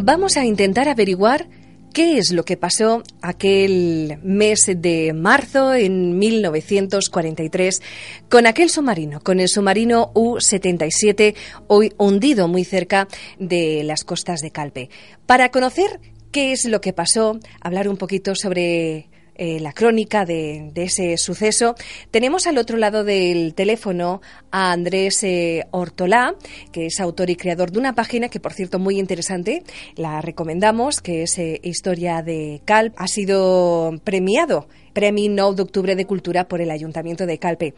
[0.00, 1.48] Vamos a intentar averiguar
[1.92, 7.82] qué es lo que pasó aquel mes de marzo en 1943
[8.28, 11.34] con aquel submarino, con el submarino U-77,
[11.66, 13.08] hoy hundido muy cerca
[13.40, 14.88] de las costas de Calpe.
[15.26, 15.98] Para conocer
[16.30, 19.07] qué es lo que pasó, hablar un poquito sobre
[19.38, 21.76] eh, la crónica de, ese suceso.
[22.10, 24.20] Tenemos al otro lado del teléfono
[24.50, 26.34] a Andrés eh, Ortolá,
[26.72, 29.62] que es autor y creador de una página que, por cierto, muy interesante,
[29.94, 32.94] la recomendamos, que es eh, Historia de Calp.
[32.98, 37.74] Ha sido premiado Premio 9 de Octubre de Cultura por el Ayuntamiento de Calpe.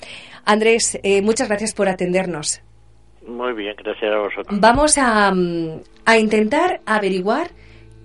[0.47, 2.63] Andrés, muchas gracias por atendernos.
[3.27, 4.61] Muy bien, gracias a vosotros.
[4.61, 7.51] Vamos a, mm, a intentar averiguar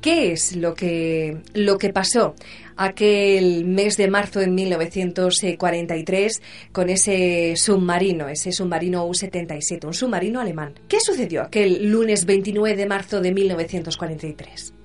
[0.06, 2.36] qué es lo que, lo que pasó
[2.78, 10.76] aquel mes de marzo de 1943 con ese submarino, ese submarino U-77, un submarino alemán.
[10.88, 14.76] ¿Qué sucedió aquel lunes 29 de marzo de 1943?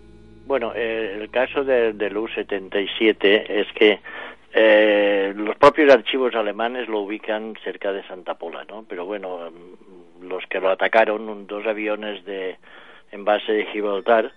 [0.47, 4.01] Bueno, eh, el caso del U-77 es que
[4.55, 8.87] eh, los propios archivos alemanes lo ubican cerca de Santa Pola, ¿no?
[8.89, 12.57] Pero bueno, mm, los que lo atacaron, dos aviones de
[13.13, 14.33] en base de Gibraltar,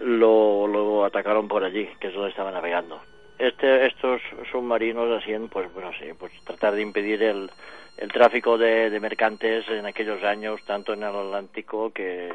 [0.00, 3.00] lo, lo atacaron por allí, que es donde estaba navegando.
[3.38, 4.20] Este, estos
[4.50, 7.50] submarinos hacían, pues, bueno, sí, pues tratar de impedir el,
[7.96, 12.34] el tráfico de, de mercantes en aquellos años, tanto en el Atlántico que,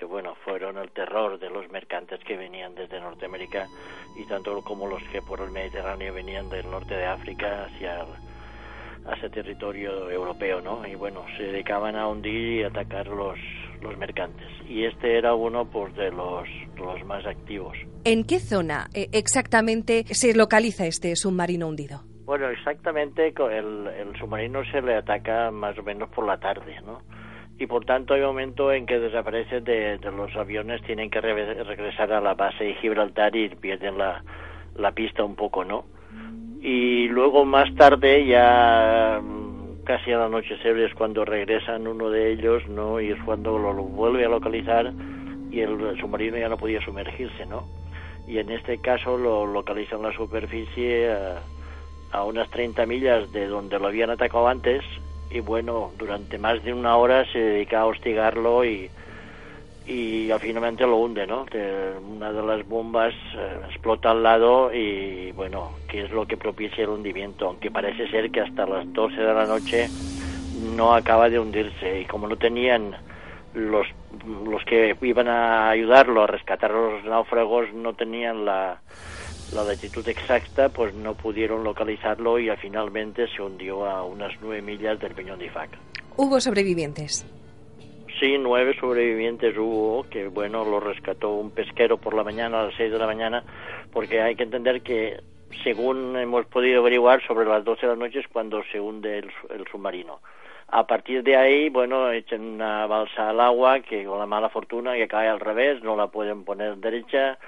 [0.00, 3.68] que bueno, fueron el terror de los mercantes que venían desde Norteamérica
[4.16, 8.06] y tanto como los que por el Mediterráneo venían del norte de África hacia,
[9.06, 10.86] hacia territorio europeo, ¿no?
[10.86, 13.38] Y bueno, se dedicaban a hundir y atacar los,
[13.82, 14.46] los mercantes.
[14.68, 17.76] Y este era uno pues, de los, los más activos.
[18.04, 22.02] ¿En qué zona eh, exactamente se localiza este submarino hundido?
[22.24, 27.00] Bueno, exactamente el, el submarino se le ataca más o menos por la tarde, ¿no?
[27.58, 32.10] Y por tanto hay un momento en que desaparece de, los aviones, tienen que regresar
[32.10, 34.24] a la base de Gibraltar y pierden la,
[34.76, 35.84] la pista un poco, ¿no?
[36.62, 39.20] Y luego más tarde ya
[39.84, 43.00] casi al anochecer es cuando regresan uno de ellos, ¿no?
[43.00, 44.92] Y es cuando lo, vuelve a localizar
[45.50, 47.64] y el submarino ya no podía sumergirse, ¿no?
[48.28, 51.10] Y en este caso lo localizan la superficie
[52.12, 54.84] a unas 30 millas de donde lo habían atacado antes
[55.30, 58.90] y bueno, durante más de una hora se dedica a hostigarlo y,
[59.90, 61.46] y finalmente lo hunde, ¿no?
[62.08, 66.84] una de las bombas eh, explota al lado y bueno, que es lo que propicia
[66.84, 69.88] el hundimiento, aunque parece ser que hasta las 12 de la noche
[70.76, 72.94] no acaba de hundirse y como no tenían
[73.54, 73.86] los
[74.48, 78.80] los que iban a ayudarlo a rescatar a los náufragos no tenían la,
[79.54, 85.00] la latitud exacta, pues no pudieron localizarlo y finalmente se hundió a unas nueve millas
[85.00, 85.70] del Peñón de Ifac.
[86.16, 87.26] ¿Hubo sobrevivientes?
[88.20, 92.74] Sí, nueve sobrevivientes hubo, que bueno, lo rescató un pesquero por la mañana, a las
[92.74, 93.42] seis de la mañana,
[93.94, 95.22] porque hay que entender que,
[95.64, 99.32] según hemos podido averiguar, sobre las doce de la noche es cuando se hunde el,
[99.48, 100.20] el submarino.
[100.68, 104.92] A partir de ahí, bueno, echan una balsa al agua que con la mala fortuna
[104.96, 107.38] que cae al revés, no la pueden poner derecha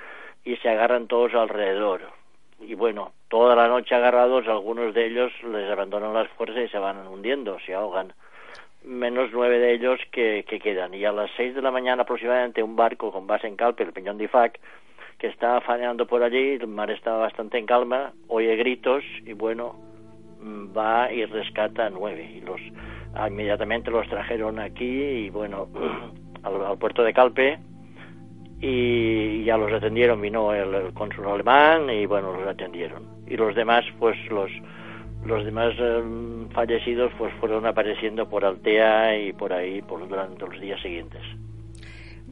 [0.42, 2.00] y se agarran todos alrededor.
[2.60, 6.78] Y bueno, toda la noche agarrados, algunos de ellos les abandonan las fuerzas y se
[6.78, 8.14] van hundiendo, se ahogan.
[8.84, 10.94] Menos nueve de ellos que, que quedan.
[10.94, 13.92] Y a las seis de la mañana aproximadamente un barco con base en Calpe, el
[13.92, 14.58] Peñón de Ifac,
[15.22, 19.76] que estaba faneando por allí, el mar estaba bastante en calma, oye gritos y bueno,
[20.40, 22.28] mm, va y rescata a nueve.
[22.34, 22.60] Y los
[23.28, 25.68] inmediatamente los trajeron aquí y bueno,
[26.42, 27.58] al, puerto de Calpe
[28.60, 33.04] y ya los atendieron, vino el, cónsul alemán y bueno, los atendieron.
[33.28, 34.50] Y los demás, pues los,
[35.24, 40.60] los demás em, fallecidos pues fueron apareciendo por Altea y por ahí por durante los
[40.60, 41.22] días siguientes.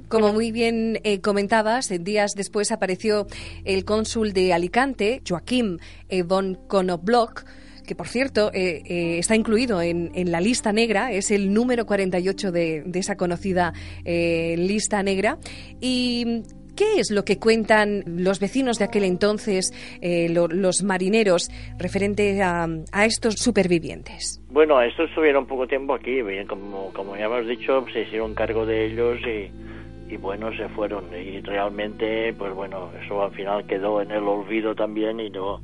[0.08, 3.26] Como muy bien eh, comentabas, días después apareció
[3.64, 5.78] el cónsul de Alicante, Joaquim
[6.26, 7.44] von Konobloch,
[7.90, 12.52] que por cierto eh, eh, está incluido en, la lista negra, es el número 48
[12.52, 13.72] de, de esa conocida
[14.04, 15.38] eh, lista negra.
[15.80, 16.42] Y
[16.80, 19.70] ¿Qué es lo que cuentan los vecinos de aquel entonces,
[20.00, 22.66] los marineros, referente a,
[23.04, 24.42] estos supervivientes?
[24.48, 28.86] Bueno, estos estuvieron poco tiempo aquí, como, como ya hemos dicho, se hicieron cargo de
[28.86, 31.04] ellos y, y, bueno, se fueron.
[31.14, 35.60] Y realmente, pues bueno, eso al final quedó en el olvido también y no,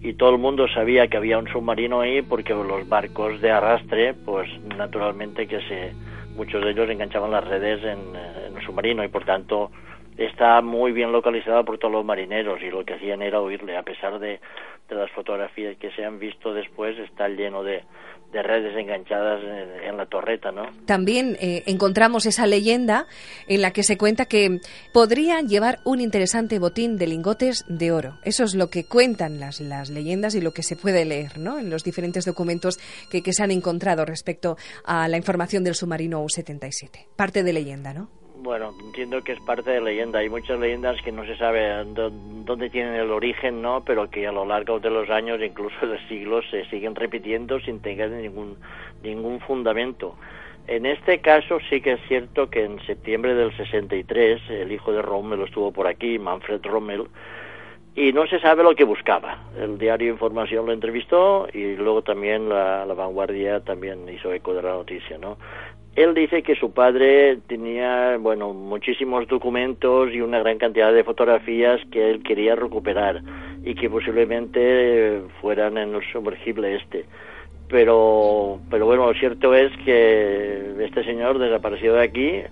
[0.00, 4.14] y todo el mundo sabía que había un submarino ahí porque los barcos de arrastre,
[4.14, 5.92] pues naturalmente que se
[6.36, 9.72] muchos de ellos enganchaban las redes en, en el submarino y por tanto
[10.18, 13.82] está muy bien localizada por todos los marineros y lo que hacían era oírle a
[13.82, 14.40] pesar de,
[14.88, 17.84] de las fotografías que se han visto después está lleno de,
[18.32, 19.42] de redes enganchadas
[19.84, 20.66] en, la torreta, ¿no?
[20.86, 23.06] También eh, encontramos esa leyenda
[23.48, 24.60] en la que se cuenta que
[24.92, 28.18] podrían llevar un interesante botín de lingotes de oro.
[28.24, 31.58] Eso es lo que cuentan las, las leyendas y lo que se puede leer, ¿no?
[31.58, 32.78] En los diferentes documentos
[33.10, 37.06] que, que se han encontrado respecto a la información del submarino U-77.
[37.16, 38.10] Parte de leyenda, ¿no?
[38.40, 40.20] Bueno, entiendo que es parte de leyenda.
[40.20, 43.82] Hay muchas leyendas que no se sabe dónde tienen el origen, ¿no?
[43.84, 47.80] Pero que a lo largo de los años, incluso de siglos, se siguen repitiendo sin
[47.80, 48.56] tener ningún,
[49.02, 50.14] ningún fundamento.
[50.68, 55.02] En este caso sí que es cierto que en septiembre del 63 el hijo de
[55.02, 57.08] Rommel estuvo por aquí, Manfred Rommel,
[57.96, 59.48] y no se sabe lo que buscaba.
[59.58, 64.62] El diario Información lo entrevistó y luego también la, la Vanguardia también hizo eco de
[64.62, 65.38] la noticia, ¿no?
[65.98, 71.80] Él dice que su padre tenía, bueno, muchísimos documentos y una gran cantidad de fotografías
[71.90, 73.20] que él quería recuperar
[73.64, 77.04] y que posiblemente fueran en el sumergible este.
[77.68, 82.42] Pero, pero bueno, lo cierto es que este señor desapareció de aquí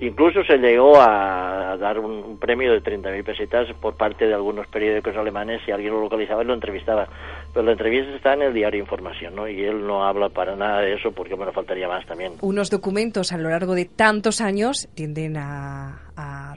[0.00, 5.14] Incluso se llegó a, dar un, premio de 30.000 pesetas por parte de algunos periódicos
[5.14, 7.06] alemanes si alguien lo localizaba y lo entrevistaba.
[7.52, 9.46] Pero la entrevista está en el diario Información, ¿no?
[9.46, 12.32] Y él no habla para nada de eso porque, bueno, faltaría más también.
[12.40, 16.06] Unos documentos a lo largo de tantos años tienden a,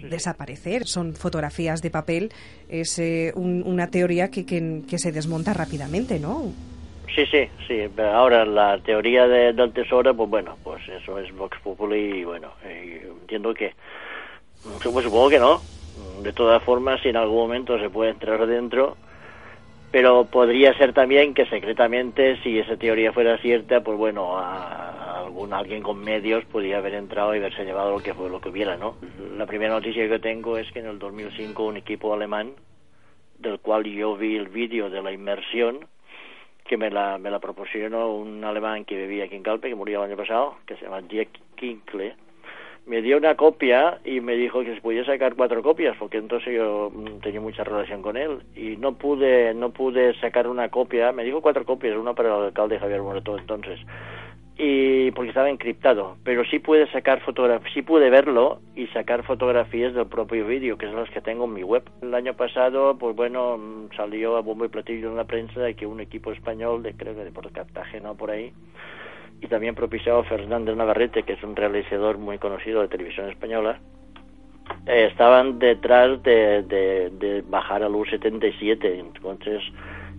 [0.09, 0.85] desaparecer.
[0.85, 2.31] Son fotografías de papel.
[2.67, 6.51] Es eh, una teoría que, que se desmonta rápidamente, ¿no?
[7.15, 7.89] Sí, sí, sí.
[7.97, 13.53] Ahora la teoría del tesoro, pues bueno, pues eso es Vox Populi y bueno, entiendo
[13.53, 13.73] que,
[14.63, 15.61] pues supongo que no.
[16.23, 18.97] De todas formas, si en algún momento se puede entrar dentro,
[19.91, 25.83] pero podría ser también que secretamente, si esa teoría fuera cierta, pues bueno, algún alguien
[25.83, 28.95] con medios podría haber entrado y haberse llevado lo que fue lo que hubiera, ¿no?
[29.37, 32.53] La primera noticia que tengo es que en el 2005 un equipo alemán,
[33.37, 35.85] del cual yo vi el vídeo de la inmersión,
[36.73, 39.99] que me la, me la proporcionó un alemán que vivía aquí en Calpe, que murió
[39.99, 42.15] el año pasado, que se llama Jack Kinkle,
[42.87, 46.55] me dio una copia y me dijo que se podía sacar cuatro copias porque entonces
[46.55, 48.39] yo mm, tenía mucha relación con él.
[48.55, 51.11] Y no pude no pude sacar una copia.
[51.11, 53.79] Me dijo cuatro copias una para el alcalde Javier Moreto entonces
[54.55, 59.93] y porque estaba encriptado, pero sí pude sacar fotografías, sí pude verlo y sacar fotografías
[59.95, 61.83] del propio vídeo, que son las que tengo en mi web.
[62.01, 63.59] El año pasado, pues bueno,
[63.95, 67.15] salió a bombo y platillo en la prensa de que un equipo español, de creo
[67.15, 68.53] que de por Cartagena por ahí,
[69.41, 73.79] y también propiciado Fernando Navarrete, que es un realizador muy conocido de televisión española,
[74.85, 79.63] eh, estaban detrás de, de, de bajar al U77, entonces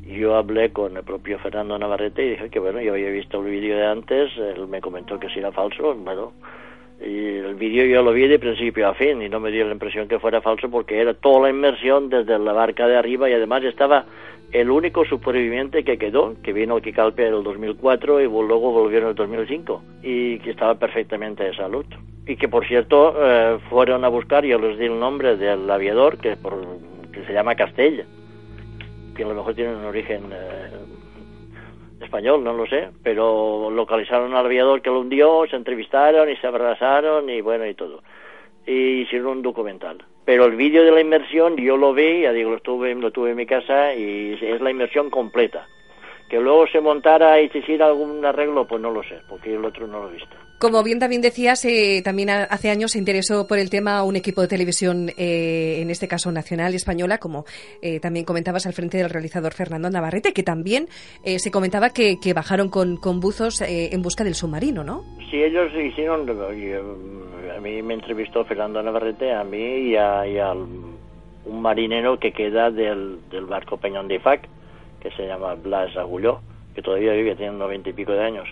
[0.06, 3.50] yo hablé con el propio Fernando Navarrete y dije que bueno, yo había visto el
[3.50, 6.32] vídeo de antes, él me comentó que si era falso, bueno,
[7.00, 9.72] y el vídeo yo lo vi de principio a fin y no me dio la
[9.72, 13.32] impresión que fuera falso porque era toda la inmersión desde la barca de arriba y
[13.32, 14.06] además estaba
[14.52, 18.98] el único superviviente que quedó, que vino aquí Calpe en el 2004 y luego volvió
[18.98, 21.84] en el 2005 y que estaba perfectamente de salud.
[22.26, 26.18] Y que por cierto eh, fueron a buscar, yo les di el nombre del aviador
[26.18, 26.54] que, por,
[27.12, 28.06] que se llama Castella
[29.14, 30.70] que a lo mejor tienen un origen eh,
[32.00, 36.46] español, no lo sé, pero localizaron al aviador que lo hundió, se entrevistaron y se
[36.46, 38.02] abrazaron y bueno y todo.
[38.66, 40.04] Y hicieron un documental.
[40.24, 43.30] Pero el vídeo de la inmersión yo lo vi, ya digo, lo, estuve, lo tuve
[43.30, 45.66] en mi casa y es la inmersión completa.
[46.30, 49.64] Que luego se montara y se hiciera algún arreglo, pues no lo sé, porque el
[49.64, 50.36] otro no lo he visto.
[50.58, 54.40] Como bien también decías, eh, también hace años se interesó por el tema un equipo
[54.40, 57.44] de televisión, eh, en este caso nacional y española, como
[57.82, 60.86] eh, también comentabas al frente del realizador Fernando Navarrete, que también
[61.24, 65.04] se comentaba que, bajaron con, con buzos en busca del submarino, ¿no?
[65.30, 72.18] Sí, ellos hicieron, a mí me entrevistó Fernando Navarrete, a mí y a, un marinero
[72.18, 74.48] que queda del, del barco Peñón de Ifac,
[75.00, 76.40] que se llama Blas Agulló,
[76.74, 78.48] que todavía vive, tiene noventa y pico de años.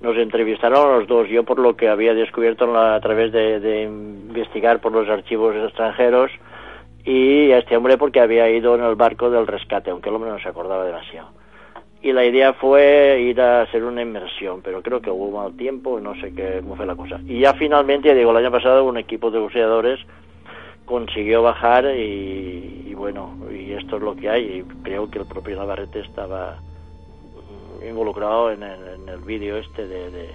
[0.00, 4.92] Nos entrevistaron los dos, yo por lo que había descubierto a través de, investigar por
[4.92, 6.30] los archivos extranjeros
[7.04, 10.30] y a este hombre porque había ido en el barco del rescate, aunque el hombre
[10.30, 11.28] no se acordaba demasiado.
[12.02, 16.00] Y la idea fue ir a hacer una inmersión, pero creo que hubo mal tiempo,
[16.00, 17.20] no sé qué, cómo fue la cosa.
[17.26, 20.00] Y ya finalmente, ya digo, el año pasado un equipo de buceadores
[20.86, 24.44] consiguió bajar y, bueno, y esto es lo que hay.
[24.44, 26.56] Y creo que el propio Navarrete estaba
[27.86, 30.30] involucrado en el, vídeo este de,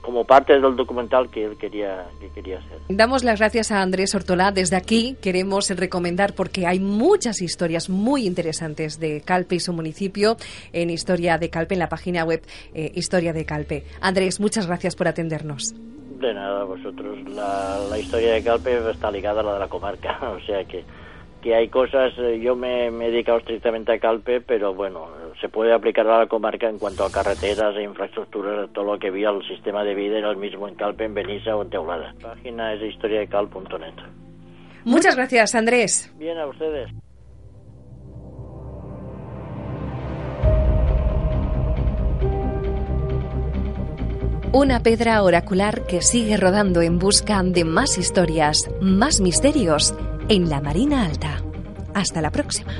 [0.00, 2.78] como parte del documental que él quería, que quería hacer.
[2.88, 4.52] Damos las gracias a Andrés Ortolá.
[4.52, 10.36] Desde aquí queremos recomendar, porque hay muchas historias muy interesantes de Calpe y su municipio
[10.72, 12.42] en Historia de Calpe, en la página web
[12.74, 13.84] eh, Historia de Calpe.
[14.00, 15.74] Andrés, muchas gracias por atendernos.
[16.20, 17.18] De nada, vosotros.
[17.30, 20.84] La, historia de Calpe está ligada a la de la comarca, o sea que,
[21.44, 25.10] que hay cosas, eh, yo me, he dedicado estrictamente a Calpe, pero bueno,
[25.42, 29.10] se puede aplicar a la comarca en cuanto a carreteras e infraestructuras, todo lo que
[29.10, 32.14] vía el sistema de vida era el mismo en Calpe, en Benissa o en Teulada.
[32.22, 33.92] La página es historiadecal.net.
[34.84, 36.14] Muchas gracias, Andrés.
[36.16, 36.90] Bien, a ustedes.
[44.54, 49.94] Una pedra oracular que sigue rodando en busca de más historias, más misterios
[50.28, 51.42] en la Marina Alta.
[51.94, 52.72] Hasta la próxima.